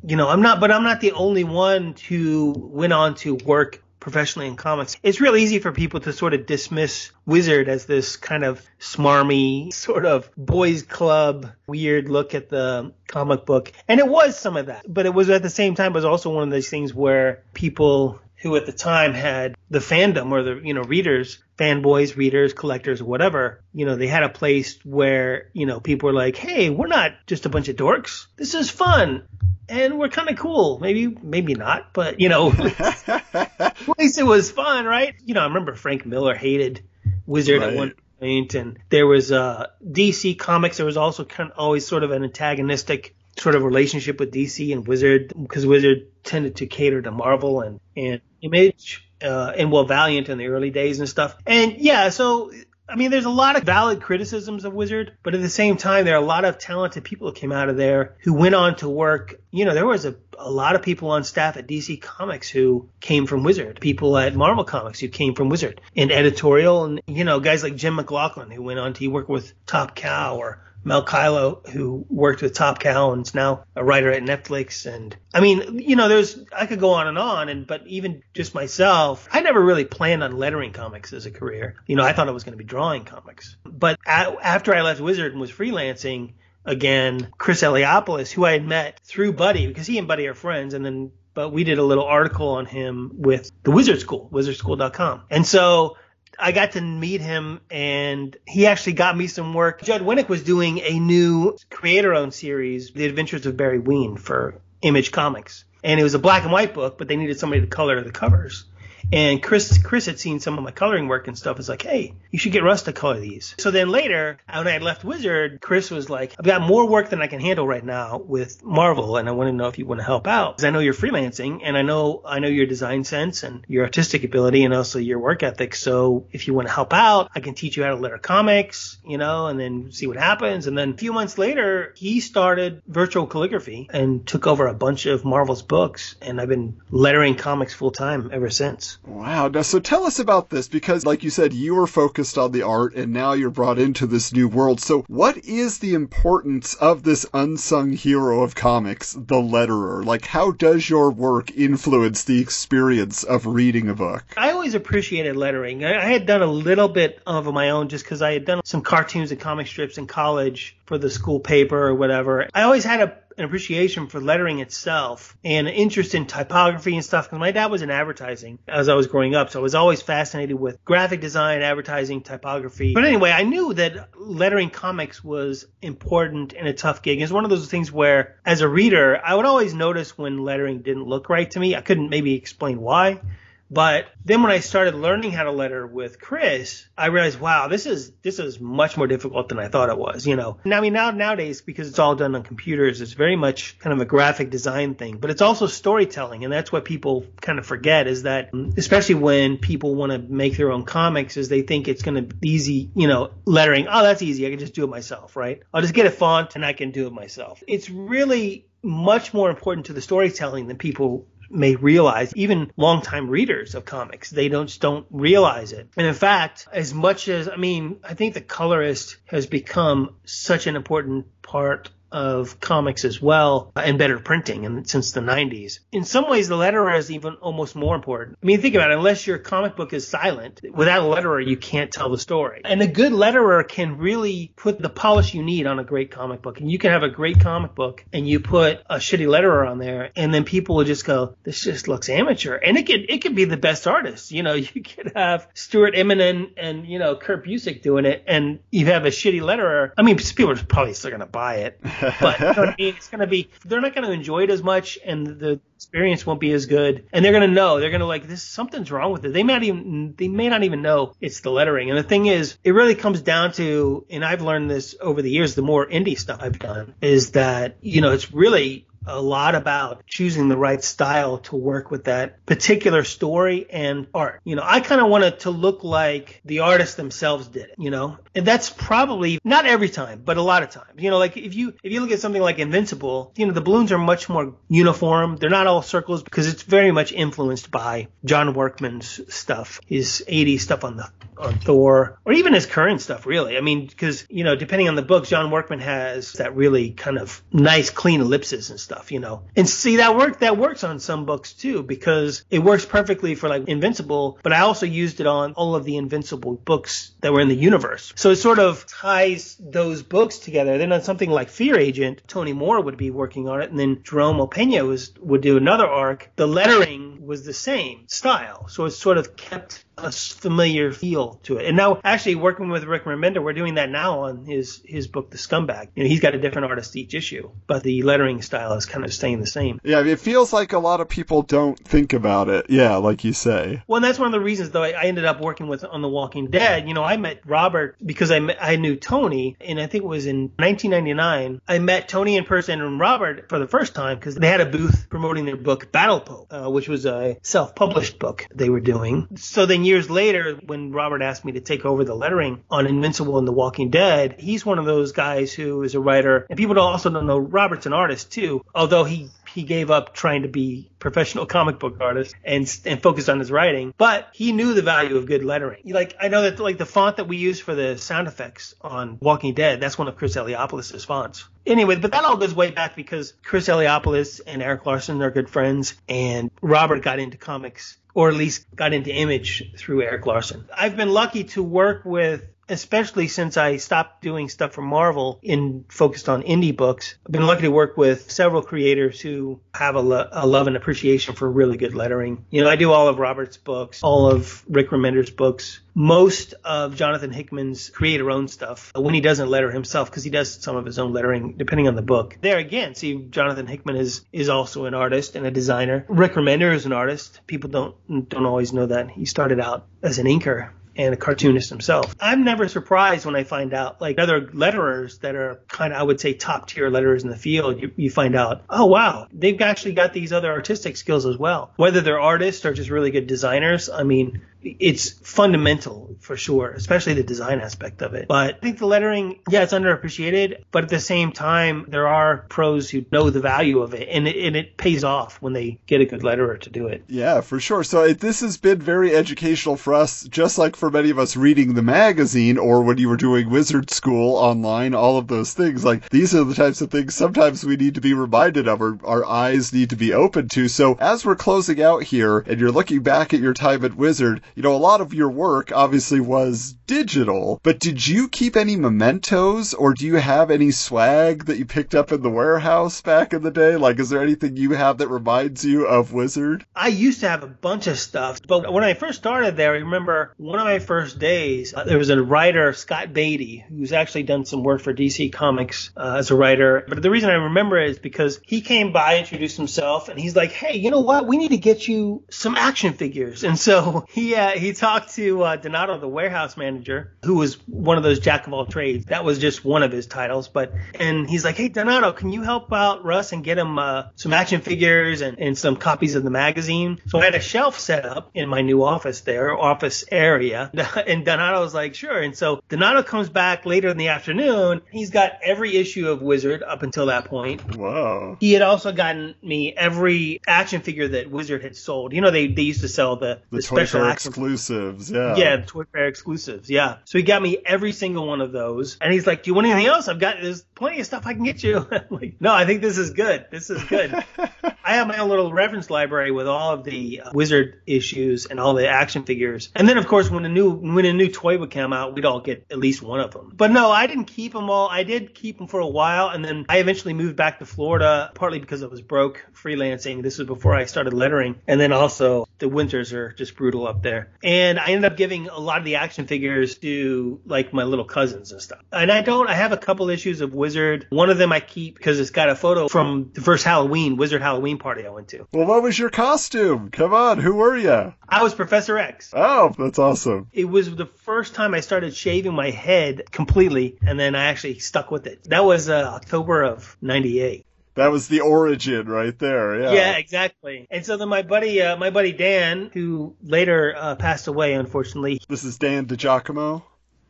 [0.07, 3.81] you know, I'm not, but I'm not the only one who went on to work
[4.05, 4.97] professionally in comics.
[5.01, 9.73] It's real easy for people to sort of dismiss Wizard as this kind of smarmy,
[9.85, 13.71] sort of boys club, weird look at the comic book.
[13.87, 14.85] And it was some of that.
[14.87, 17.41] But it was at the same time, it was also one of those things where
[17.55, 22.53] people who at the time had the fandom or the, you know, readers, fanboys, readers,
[22.53, 26.69] collectors, whatever, you know, they had a place where, you know, people were like, hey,
[26.69, 28.27] we're not just a bunch of dorks.
[28.35, 29.27] This is fun
[29.67, 30.77] and we're kind of cool.
[30.77, 32.51] Maybe, maybe not, but you know,
[33.09, 35.15] at least it was fun, right?
[35.25, 36.83] You know, I remember Frank Miller hated
[37.25, 37.71] Wizard right.
[37.71, 40.77] at one point, and there was uh, DC Comics.
[40.77, 44.71] There was also kind of always sort of an antagonistic sort of relationship with DC
[44.71, 49.01] and Wizard because Wizard tended to cater to Marvel and and Image.
[49.21, 51.35] Uh, and well, Valiant in the early days and stuff.
[51.45, 52.51] And yeah, so
[52.87, 56.05] I mean, there's a lot of valid criticisms of Wizard, but at the same time,
[56.05, 58.75] there are a lot of talented people that came out of there who went on
[58.77, 59.41] to work.
[59.49, 62.89] You know, there was a, a lot of people on staff at DC Comics who
[62.99, 67.23] came from Wizard, people at Marvel Comics who came from Wizard, and editorial, and, you
[67.23, 71.03] know, guys like Jim McLauchlin who went on to work with Top Cow or Mel
[71.03, 74.85] Caylo, who worked with Top Cow and is now a writer at Netflix.
[74.85, 77.49] And I mean, you know, there's, I could go on and on.
[77.49, 81.75] And, but even just myself, I never really planned on lettering comics as a career.
[81.87, 83.57] You know, I thought I was going to be drawing comics.
[83.65, 88.99] But after I left Wizard and was freelancing, again, Chris Eliopoulos, who I had met
[89.03, 92.05] through Buddy, because he and Buddy are friends, and then but we did a little
[92.05, 95.23] article on him with the Wizard School, wizardschool.com.
[95.29, 95.97] And so
[96.39, 99.81] I got to meet him and he actually got me some work.
[99.81, 104.59] Judd Winick was doing a new creator owned series, The Adventures of Barry Ween for
[104.81, 105.65] Image Comics.
[105.83, 108.11] And it was a black and white book, but they needed somebody to color the
[108.11, 108.65] covers.
[109.11, 111.57] And Chris, Chris had seen some of my coloring work and stuff.
[111.57, 113.55] Was like, hey, you should get Rus to color these.
[113.57, 117.09] So then later, when I had left Wizard, Chris was like, I've got more work
[117.09, 119.85] than I can handle right now with Marvel, and I want to know if you
[119.85, 120.57] want to help out.
[120.57, 123.83] Because I know you're freelancing, and I know I know your design sense and your
[123.83, 125.75] artistic ability, and also your work ethic.
[125.75, 128.97] So if you want to help out, I can teach you how to letter comics,
[129.05, 130.67] you know, and then see what happens.
[130.67, 135.05] And then a few months later, he started virtual calligraphy and took over a bunch
[135.05, 138.94] of Marvel's books, and I've been lettering comics full time ever since.
[139.05, 139.47] Wow.
[139.47, 142.63] Now, so tell us about this because, like you said, you were focused on the
[142.63, 144.79] art and now you're brought into this new world.
[144.79, 150.03] So, what is the importance of this unsung hero of comics, the letterer?
[150.03, 154.23] Like, how does your work influence the experience of reading a book?
[154.37, 155.83] I always appreciated lettering.
[155.85, 158.81] I had done a little bit of my own just because I had done some
[158.81, 162.47] cartoons and comic strips in college for the school paper or whatever.
[162.53, 167.03] I always had a an appreciation for lettering itself and an interest in typography and
[167.03, 167.25] stuff.
[167.25, 170.01] Because my dad was in advertising as I was growing up, so I was always
[170.01, 172.93] fascinated with graphic design, advertising, typography.
[172.93, 177.21] But anyway, I knew that lettering comics was important and a tough gig.
[177.21, 180.81] It's one of those things where, as a reader, I would always notice when lettering
[180.81, 181.75] didn't look right to me.
[181.75, 183.21] I couldn't maybe explain why.
[183.69, 187.85] But then when I started learning how to letter with Chris, I realized, wow, this
[187.85, 190.27] is this is much more difficult than I thought it was.
[190.27, 193.35] You know, now I mean now nowadays because it's all done on computers, it's very
[193.35, 197.25] much kind of a graphic design thing, but it's also storytelling, and that's what people
[197.41, 201.49] kind of forget is that, especially when people want to make their own comics, is
[201.49, 202.91] they think it's going to be easy.
[202.95, 205.61] You know, lettering, oh, that's easy, I can just do it myself, right?
[205.73, 207.63] I'll just get a font and I can do it myself.
[207.67, 211.25] It's really much more important to the storytelling than people
[211.55, 215.89] may realize, even longtime readers of comics, they don't don't realize it.
[215.97, 220.67] And in fact, as much as I mean, I think the colorist has become such
[220.67, 225.79] an important part of comics as well uh, and better printing and since the 90s.
[225.91, 228.37] In some ways, the letterer is even almost more important.
[228.41, 228.97] I mean, think about it.
[228.97, 232.61] Unless your comic book is silent, without a letterer, you can't tell the story.
[232.63, 236.41] And a good letterer can really put the polish you need on a great comic
[236.41, 236.59] book.
[236.59, 239.79] And you can have a great comic book and you put a shitty letterer on
[239.79, 242.55] there and then people will just go, this just looks amateur.
[242.55, 244.31] And it could, it could be the best artist.
[244.31, 248.59] You know, you could have Stuart Immonen and, you know, Kurt Busiek doing it and
[248.71, 249.91] you have a shitty letterer.
[249.97, 251.79] I mean, people are probably still going to buy it.
[252.21, 252.95] but you know I mean?
[252.95, 256.51] It's gonna be they're not gonna enjoy it as much, and the experience won't be
[256.51, 257.07] as good.
[257.11, 259.33] And they're gonna know they're gonna like this something's wrong with it.
[259.33, 261.89] They may not even they may not even know it's the lettering.
[261.89, 265.31] And the thing is, it really comes down to, and I've learned this over the
[265.31, 265.55] years.
[265.55, 270.05] The more indie stuff I've done is that you know it's really a lot about
[270.07, 274.41] choosing the right style to work with that particular story and art.
[274.43, 277.91] You know, I kind of wanted to look like the artists themselves did it, you
[277.91, 281.37] know, and that's probably not every time, but a lot of times, you know, like
[281.37, 284.29] if you, if you look at something like Invincible, you know, the balloons are much
[284.29, 285.37] more uniform.
[285.37, 290.61] They're not all circles because it's very much influenced by John Workman's stuff, his 80s
[290.61, 293.57] stuff on the on Thor, or even his current stuff, really.
[293.57, 297.17] I mean, because, you know, depending on the books, John Workman has that really kind
[297.17, 299.43] of nice, clean ellipses and stuff, you know.
[299.55, 303.49] And see, that work, that works on some books too, because it works perfectly for
[303.49, 307.41] like Invincible, but I also used it on all of the Invincible books that were
[307.41, 308.13] in the universe.
[308.15, 310.77] So it sort of ties those books together.
[310.77, 314.01] Then on something like Fear Agent, Tony Moore would be working on it, and then
[314.03, 316.31] Jerome Opeña was, would do another arc.
[316.35, 318.67] The lettering was the same style.
[318.67, 321.65] So it sort of kept a familiar feel to it.
[321.65, 325.31] And now, actually, working with Rick Remender, we're doing that now on his his book,
[325.31, 325.89] The Scumbag.
[325.95, 329.05] You know, he's got a different artist each issue, but the lettering style is kind
[329.05, 329.79] of staying the same.
[329.83, 332.67] Yeah, it feels like a lot of people don't think about it.
[332.69, 333.83] Yeah, like you say.
[333.87, 336.09] Well, that's one of the reasons, though, I, I ended up working with on The
[336.09, 336.87] Walking Dead.
[336.87, 340.07] You know, I met Robert because I met, I knew Tony, and I think it
[340.07, 341.61] was in 1999.
[341.67, 344.65] I met Tony in person and Robert for the first time because they had a
[344.65, 349.27] booth promoting their book Battle Pope, uh, which was a self-published book they were doing.
[349.35, 353.37] So then years later, when Robert asked me to take over the lettering on Invincible
[353.37, 356.79] and The Walking Dead, he's one of those guys who is a writer, and people
[356.79, 360.91] also don't know Robert's an artist too, although he he gave up trying to be
[360.99, 363.93] professional comic book artist and and focused on his writing.
[363.97, 365.81] But he knew the value of good lettering.
[365.85, 369.17] Like I know that like the font that we use for the sound effects on
[369.21, 371.45] Walking Dead, that's one of Chris Eliopoulos' fonts.
[371.65, 375.49] Anyway, but that all goes way back because Chris Eliopoulos and Erik Larsen are good
[375.49, 380.65] friends, and Robert got into comics or at least got into image through Erik Larsen.
[380.75, 385.85] I've been lucky to work with especially since I stopped doing stuff for Marvel and
[385.89, 387.15] focused on indie books.
[387.25, 390.75] I've been lucky to work with several creators who have a, lo- a, love and
[390.75, 392.45] appreciation for really good lettering.
[392.49, 396.95] You know, I do all of Robert's books, all of Rick Remender's books, most of
[396.95, 400.75] Jonathan Hickman's creator owned stuff uh, when he doesn't letter himself because he does some
[400.75, 402.37] of his own lettering depending on the book.
[402.41, 406.05] There again, see Jonathan Hickman is is also an artist and a designer.
[406.09, 407.39] Rick Remender is an artist.
[407.47, 409.09] People don't don't always know that.
[409.11, 412.15] He started out as an inker and a cartoonist himself.
[412.19, 416.03] I'm never surprised when I find out, like other letterers that are kind of, I
[416.03, 419.59] would say, top tier letterers in the field, you, you, find out, oh wow, they've
[419.59, 421.71] actually got these other artistic skills as well.
[421.75, 427.13] Whether they're artists or just really good designers, I mean, it's fundamental for sure, especially
[427.13, 428.27] the design aspect of it.
[428.27, 432.45] But I think the lettering, yeah, it's underappreciated, but at the same time, there are
[432.49, 435.79] pros who know the value of it, and it, and it pays off when they
[435.85, 437.03] get a good letterer to do it.
[437.07, 437.83] Yeah, for sure.
[437.83, 441.35] So it, this has been very educational for us, just like for many of us
[441.35, 445.85] reading the magazine or when you were doing wizard school online, all of those things.
[445.85, 448.99] Like these are the types of things sometimes we need to be reminded of, or
[449.03, 450.67] our eyes need to be open to.
[450.67, 454.41] So as we're closing out here, and you're looking back at your time at Wizard,
[454.55, 458.77] you know, a lot of your work obviously was digital, but did you keep any
[458.77, 463.33] mementos or do you have any swag that you picked up in the warehouse back
[463.33, 463.75] in the day?
[463.75, 466.65] Like, is there anything you have that reminds you of Wizard?
[466.75, 469.79] I used to have a bunch of stuff, but when I first started there, I
[469.79, 474.23] remember one of my first days, uh, there was a writer, Scott Beatty, who's actually
[474.23, 476.85] done some work for DC Comics uh, as a writer.
[476.87, 480.35] But the reason I remember it is because he came by, introduced himself, and he's
[480.35, 481.27] like, hey, you know what?
[481.27, 483.43] We need to get you some action figures.
[483.43, 487.97] And so he, uh, he talked to uh, Donato, the warehouse manager, who was one
[487.97, 489.05] of those jack of all trades.
[489.05, 490.47] That was just one of his titles.
[490.47, 494.05] But and he's like, hey Donato, can you help out Rus and get him uh,
[494.15, 497.01] some action figures and, and some copies of the magazine?
[497.07, 500.71] So I had a shelf set up in my new office there, office area,
[501.07, 502.21] and Donato was like, sure.
[502.21, 504.81] And so Donato comes back later in the afternoon.
[504.91, 507.75] He's got every issue of Wizard up until that point.
[507.75, 508.37] Wow.
[508.39, 512.13] He had also gotten me every action figure that Wizard had sold.
[512.13, 515.35] You know, they, they used to sell the, the, the special action exclusives, yeah.
[515.35, 516.97] Yeah, Toy Fair exclusives, yeah.
[517.05, 519.67] So he got me every single one of those, and he's like, "Do you want
[519.67, 520.07] anything else?
[520.07, 522.97] I've got there's plenty of stuff I can get you." like, no, I think this
[522.97, 523.45] is good.
[523.51, 524.13] This is good.
[524.83, 528.59] I have my own little reference library with all of the uh, Wizard issues and
[528.59, 531.57] all the action figures, and then of course when a new when a new toy
[531.57, 533.51] would come out, we'd all get at least one of them.
[533.55, 534.87] But no, I didn't keep them all.
[534.89, 538.31] I did keep them for a while, and then I eventually moved back to Florida,
[538.35, 540.21] partly because I was broke freelancing.
[540.21, 544.01] This was before I started lettering, and then also the winters are just brutal up
[544.01, 544.31] there.
[544.43, 548.05] And I ended up giving a lot of the action figures to like my little
[548.05, 548.79] cousins and stuff.
[548.91, 551.05] And I don't, I have a couple issues of Wizard.
[551.11, 554.41] One of them I keep because it's got a photo from the first Halloween, Wizard
[554.41, 555.45] Halloween party I went to.
[555.53, 556.89] Well, what was your costume?
[556.89, 558.15] Come on, who were you?
[558.27, 559.31] I was Professor X.
[559.31, 560.47] Oh, that's awesome.
[560.51, 564.79] It was the first time I started shaving my head completely, and then I actually
[564.79, 565.43] stuck with it.
[565.43, 567.63] That was uh, October of 98.
[567.93, 569.79] That was the origin right there.
[569.79, 569.91] Yeah.
[569.93, 570.87] Yeah, exactly.
[570.89, 575.41] And so then my buddy, uh, my buddy Dan, who later uh, passed away, unfortunately.
[575.47, 576.81] This is Dan DiGiacomo.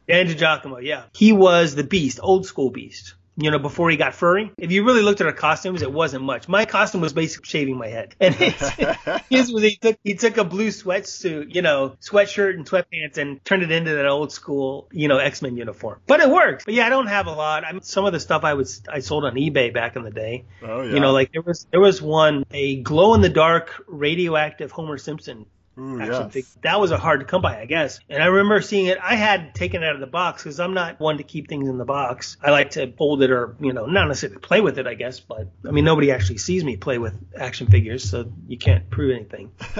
[0.07, 1.03] Dan DiGiacomo, yeah.
[1.13, 4.51] He was the beast, old school beast you know, before he got furry.
[4.57, 6.47] If you really looked at our costumes, it wasn't much.
[6.47, 8.15] My costume was basically shaving my head.
[8.19, 8.69] And his,
[9.29, 13.43] his was he took he took a blue sweatsuit, you know, sweatshirt and sweatpants and
[13.43, 15.99] turned it into that old school, you know, X-Men uniform.
[16.07, 16.65] But it worked.
[16.65, 17.65] But yeah, I don't have a lot.
[17.65, 20.11] I mean, some of the stuff I was I sold on eBay back in the
[20.11, 20.45] day.
[20.61, 20.93] Oh yeah.
[20.93, 24.97] You know, like there was there was one a glow in the dark radioactive Homer
[24.97, 25.45] Simpson
[25.77, 26.57] Ooh, action yes.
[26.61, 27.99] That was a hard to come by, I guess.
[28.09, 28.97] And I remember seeing it.
[29.01, 31.67] I had taken it out of the box because I'm not one to keep things
[31.67, 32.37] in the box.
[32.41, 35.19] I like to hold it or, you know, not necessarily play with it, I guess.
[35.19, 39.15] But I mean, nobody actually sees me play with action figures, so you can't prove
[39.15, 39.51] anything.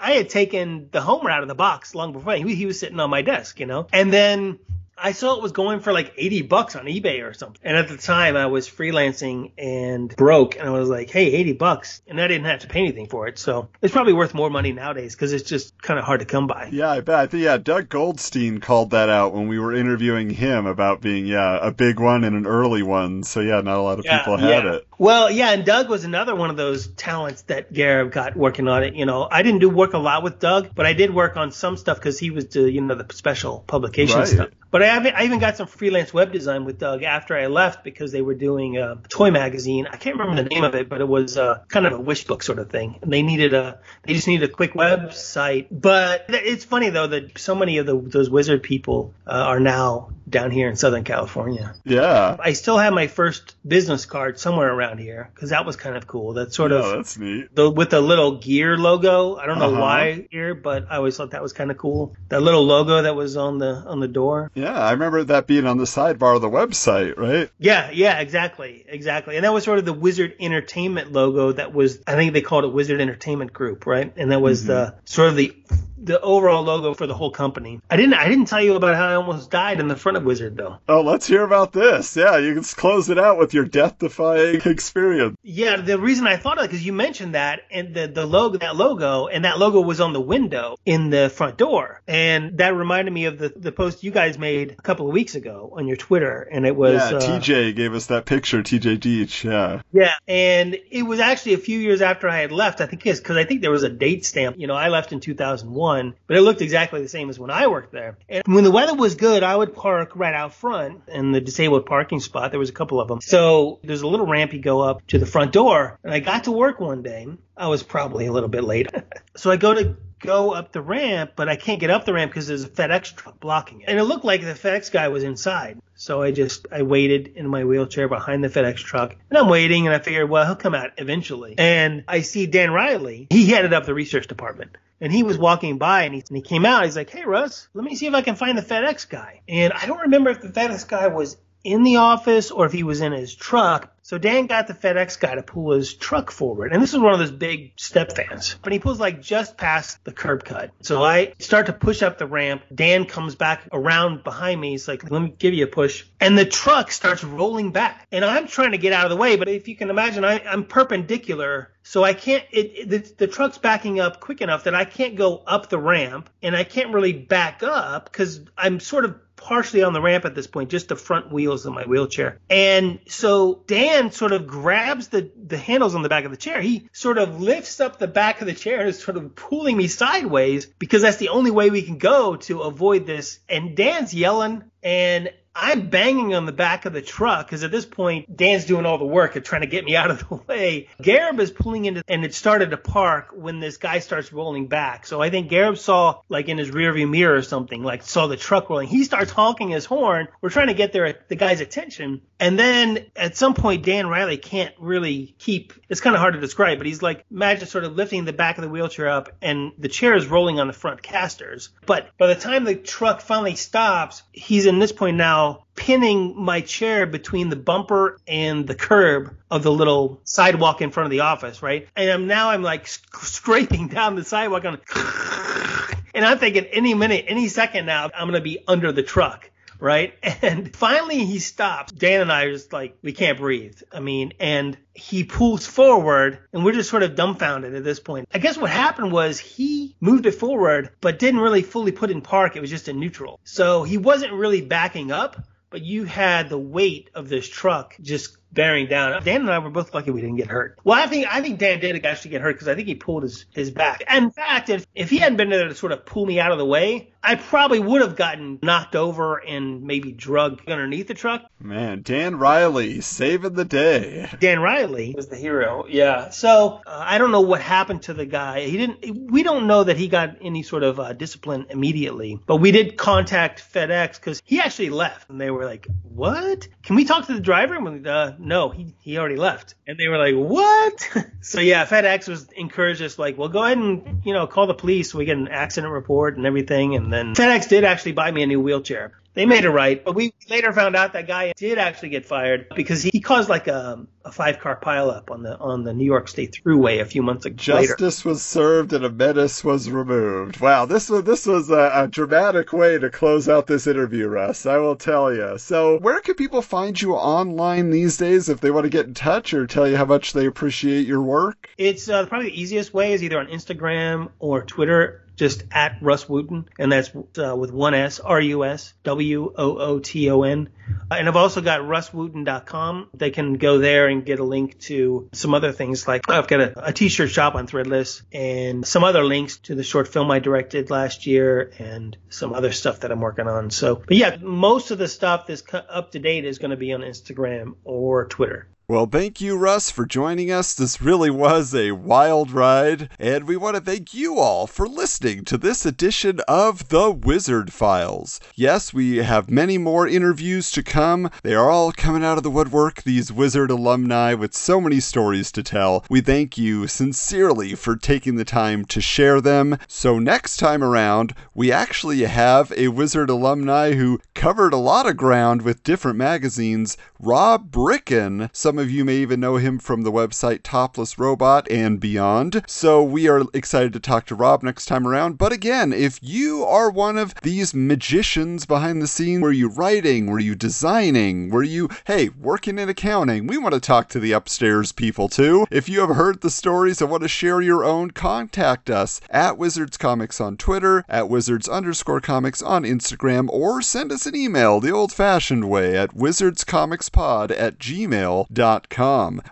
[0.00, 3.00] I had taken the Homer out of the box long before he, he was sitting
[3.00, 4.58] on my desk, you know, and then
[5.02, 7.60] I saw it was going for like 80 bucks on eBay or something.
[7.62, 11.52] And at the time I was freelancing and broke and I was like, Hey, 80
[11.54, 12.02] bucks.
[12.06, 13.38] And I didn't have to pay anything for it.
[13.38, 16.46] So it's probably worth more money nowadays because it's just kind of hard to come
[16.46, 16.68] by.
[16.72, 17.18] Yeah, I bet.
[17.18, 21.26] I think yeah, Doug Goldstein called that out when we were interviewing him about being
[21.26, 23.22] yeah a big one and an early one.
[23.22, 24.72] So yeah, not a lot of Yeah, people had yeah.
[24.74, 24.86] it.
[24.98, 28.82] Well, yeah, and Doug was another one of those talents that Gareb got working on
[28.82, 28.94] it.
[28.94, 31.52] You know, I didn't do work a lot with Doug, but I did work on
[31.52, 34.28] some stuff because he was the, you know, the special publication Right.
[34.28, 34.48] stuff.
[34.70, 38.12] But I, I even got some freelance web design with Doug after I left because
[38.12, 39.86] they were doing a toy magazine.
[39.90, 42.24] I can't remember the name of it, but it was uh, kind of a wish
[42.24, 42.98] book sort of thing.
[43.02, 45.66] And they needed a, they just needed a quick website.
[45.70, 50.10] But it's funny though that so many of the, those wizard people uh, are now
[50.28, 51.74] down here in Southern California.
[51.84, 52.36] Yeah.
[52.38, 56.06] I still have my first business card somewhere around here because that was kind of
[56.06, 56.34] cool.
[56.34, 57.52] That sort yeah, of that's neat.
[57.54, 59.34] the with the little gear logo.
[59.36, 59.80] I don't know Uh-huh.
[59.80, 62.14] why here, but I always thought that was kind of cool.
[62.28, 64.52] That little logo that was on the on the door.
[64.60, 67.50] Yeah, I remember that being on the sidebar of the website, right?
[67.58, 69.36] Yeah, yeah, exactly, exactly.
[69.36, 71.52] And that was sort of the Wizard Entertainment logo.
[71.52, 74.12] That was I think they called it Wizard Entertainment Group, right?
[74.16, 74.98] And that was the mm-hmm.
[75.04, 75.56] sort of the
[76.02, 77.80] the overall logo for the whole company.
[77.90, 80.24] I didn't I didn't tell you about how I almost died in the front of
[80.24, 80.78] Wizard though.
[80.88, 82.16] Oh, let's hear about this.
[82.16, 85.36] Yeah, you can close it out with your death-defying experience.
[85.42, 88.58] Yeah, the reason I thought of it because you mentioned that and the the logo
[88.58, 92.74] that logo and that logo was on the window in the front door, and that
[92.74, 95.86] reminded me of the the post you guys made a couple of weeks ago on
[95.86, 98.62] your Twitter, and it was yeah, uh, TJ gave us that picture.
[98.62, 99.44] TJ Dietsch.
[99.44, 99.82] Yeah.
[99.92, 102.80] yeah, and it was actually a few years after I had left.
[102.80, 104.56] I think because I think there was a date stamp.
[104.58, 107.66] You know, I left in 2001, but it looked exactly the same as when I
[107.66, 108.18] worked there.
[108.28, 111.86] And when the weather was good, I would park right out front in the disabled
[111.86, 112.50] parking spot.
[112.50, 113.20] There was a couple of them.
[113.20, 116.44] So there's a little ramp you go up to the front door, and I got
[116.44, 117.26] to work one day.
[117.56, 118.88] I was probably a little bit late,
[119.36, 122.30] so I go to go up the ramp, but I can't get up the ramp
[122.30, 123.88] because there's a FedEx truck blocking it.
[123.88, 125.80] And it looked like the FedEx guy was inside.
[125.94, 129.86] So I just, I waited in my wheelchair behind the FedEx truck and I'm waiting
[129.86, 131.54] and I figured, well, he'll come out eventually.
[131.58, 133.26] And I see Dan Riley.
[133.30, 134.76] He headed up the research department.
[135.02, 136.84] And he was walking by and he, and he came out.
[136.84, 139.40] He's like, Hey, Rus, let me see if I can find the FedEx guy.
[139.48, 142.82] And I don't remember if the FedEx guy was in the office or if he
[142.82, 143.92] was in his truck.
[144.02, 146.72] So Dan got the FedEx guy to pull his truck forward.
[146.72, 148.56] And this is one of those big step vans.
[148.60, 150.72] But he pulls like just past the curb cut.
[150.80, 152.62] So I start to push up the ramp.
[152.74, 154.70] Dan comes back around behind me.
[154.72, 156.06] He's like, let me give you a push.
[156.18, 158.08] And the truck starts rolling back.
[158.10, 159.36] And I'm trying to get out of the way.
[159.36, 161.70] But if you can imagine, I, I'm perpendicular.
[161.84, 165.14] So I can't, it, it, the, the truck's backing up quick enough that I can't
[165.14, 169.82] go up the ramp and I can't really back up because I'm sort of partially
[169.82, 172.38] on the ramp at this point, just the front wheels of my wheelchair.
[172.48, 176.60] And so Dan sort of grabs the, the handles on the back of the chair.
[176.60, 179.76] He sort of lifts up the back of the chair and is sort of pulling
[179.76, 183.40] me sideways because that's the only way we can go to avoid this.
[183.48, 187.84] And Dan's yelling and I'm banging on the back of the truck because at this
[187.84, 190.88] point, Dan's doing all the work of trying to get me out of the way.
[191.02, 195.06] Gareb is pulling into, and it started to park when this guy starts rolling back.
[195.06, 198.36] So I think Gareb saw, like in his rearview mirror or something, like saw the
[198.36, 198.88] truck rolling.
[198.88, 200.28] He starts honking his horn.
[200.40, 202.22] We're trying to get their, the guy's attention.
[202.38, 206.40] And then at some point, Dan Riley can't really keep, it's kind of hard to
[206.40, 209.72] describe, but he's like, imagine sort of lifting the back of the wheelchair up and
[209.78, 211.70] the chair is rolling on the front casters.
[211.84, 215.39] But by the time the truck finally stops, he's in this point now
[215.74, 221.06] pinning my chair between the bumper and the curb of the little sidewalk in front
[221.06, 221.88] of the office, right?
[221.96, 224.78] And I'm now I'm like sc- scraping down the sidewalk on
[226.14, 229.49] and I'm thinking any minute, any second now, I'm going to be under the truck.
[229.80, 230.14] Right.
[230.42, 231.92] And finally he stops.
[231.92, 233.80] Dan and I are just like, we can't breathe.
[233.92, 238.26] I mean, and he pulls forward and we're just sort of dumbfounded at this point.
[238.32, 242.22] I guess what happened was he moved it forward, but didn't really fully put in
[242.22, 242.56] park.
[242.56, 243.38] It was just in neutral.
[243.44, 245.36] So he wasn't really backing up,
[245.70, 249.22] but you had the weight of this truck just bearing down.
[249.22, 250.78] Dan and I were both lucky we didn't get hurt.
[250.84, 253.22] Well, I think I think Dan did actually get hurt because I think he pulled
[253.22, 254.02] his his back.
[254.06, 256.52] And in fact, if if he hadn't been there to sort of pull me out
[256.52, 261.14] of the way, I probably would have gotten knocked over and maybe drugged underneath the
[261.14, 261.44] truck.
[261.60, 264.30] Man, Dan Riley saving the day.
[264.40, 265.84] Dan Riley was the hero.
[265.88, 266.30] Yeah.
[266.30, 268.62] So uh, I don't know what happened to the guy.
[268.62, 269.30] He didn't.
[269.30, 272.96] We don't know that he got any sort of uh, discipline immediately, but we did
[272.96, 276.68] contact FedEx because he actually left, and they were like, "What?
[276.82, 279.98] Can we talk to the driver?" And we, uh, no, he he already left, and
[279.98, 284.22] they were like, "What?" so yeah, FedEx was encouraged us like, "Well, go ahead and
[284.24, 287.34] you know call the police so we get an accident report and everything," and then
[287.34, 289.12] FedEx did actually buy me a new wheelchair.
[289.32, 292.66] They made it right, but we later found out that guy did actually get fired
[292.74, 296.26] because he caused like a, a five car pileup on the on the New York
[296.26, 297.54] State Thruway a few months ago.
[297.56, 298.28] Justice later.
[298.28, 300.58] was served and a menace was removed.
[300.60, 304.66] Wow, this was this was a, a, dramatic way to close out this interview, Rus.
[304.66, 305.58] I will tell you.
[305.58, 309.14] So, where can people find you online these days if they want to get in
[309.14, 311.68] touch or tell you how much they appreciate your work?
[311.78, 316.26] It's uh, probably the easiest way is either on Instagram or Twitter just at Rus
[316.26, 320.42] Wooton, and that's uh, with one S, R U S W O O T O
[320.42, 320.68] N.
[321.10, 323.08] And I've also got ruswooton.com.
[323.14, 326.60] They can go there and get a link to some other things like I've got
[326.60, 330.40] a a t-shirt shop on Threadless and some other links to the short film I
[330.40, 333.70] directed last year and some other stuff that I'm working on.
[333.70, 336.92] So, but yeah, most of the stuff that's up to date is going to be
[336.92, 338.68] on Instagram or Twitter.
[338.90, 340.74] Well, thank you, Rus, for joining us.
[340.74, 345.44] This really was a wild ride, and we want to thank you all for listening
[345.44, 348.40] to this edition of The Wizard Files.
[348.56, 351.30] Yes, we have many more interviews to come.
[351.44, 355.52] They are all coming out of the woodwork, these Wizard alumni with so many stories
[355.52, 356.04] to tell.
[356.10, 359.78] We thank you sincerely for taking the time to share them.
[359.86, 365.16] So, next time around, we actually have a Wizard alumni who covered a lot of
[365.16, 368.50] ground with different magazines, Rob Bricken.
[368.52, 372.62] Some of you may even know him from the website Topless Robot and beyond.
[372.66, 375.38] So we are excited to talk to Rob next time around.
[375.38, 380.26] But again, if you are one of these magicians behind the scenes, were you writing?
[380.26, 381.50] Were you designing?
[381.50, 383.46] Were you, hey, working in accounting?
[383.46, 385.66] We want to talk to the upstairs people too.
[385.70, 389.58] If you have heard the stories and want to share your own, contact us at
[389.58, 394.80] Wizards Comics on Twitter, at Wizards underscore comics on Instagram, or send us an email
[394.80, 398.69] the old fashioned way at wizardscomicspod at gmail.com.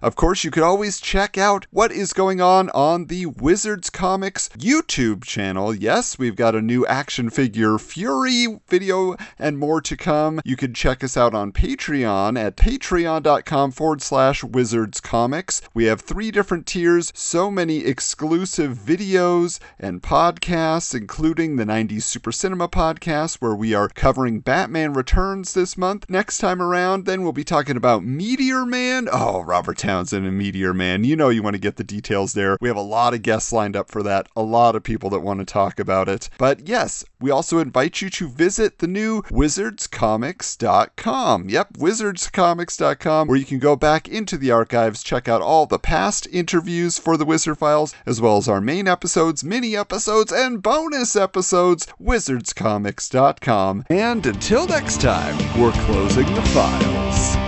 [0.03, 4.49] Of course, you could always check out what is going on on the Wizards Comics
[4.51, 5.75] YouTube channel.
[5.75, 10.41] Yes, we've got a new action figure Fury video and more to come.
[10.45, 15.63] You can check us out on Patreon at patreon.com forward slash Wizards Comics.
[15.75, 22.33] We have three different tiers, so many exclusive videos and podcasts, including the 90s Super
[22.33, 26.09] Cinema podcast, where we are covering Batman Returns this month.
[26.09, 29.08] Next time around, then we'll be talking about Meteor Man.
[29.11, 31.05] Oh, Robert Townsend and Meteor Man.
[31.05, 32.57] You know you want to get the details there.
[32.61, 35.21] We have a lot of guests lined up for that, a lot of people that
[35.21, 36.29] want to talk about it.
[36.39, 41.49] But yes, we also invite you to visit the new wizardscomics.com.
[41.49, 46.27] Yep, wizardscomics.com, where you can go back into the archives, check out all the past
[46.31, 51.17] interviews for the Wizard Files, as well as our main episodes, mini episodes, and bonus
[51.17, 51.87] episodes.
[52.01, 53.85] Wizardscomics.com.
[53.91, 57.48] And until next time, we're closing the files.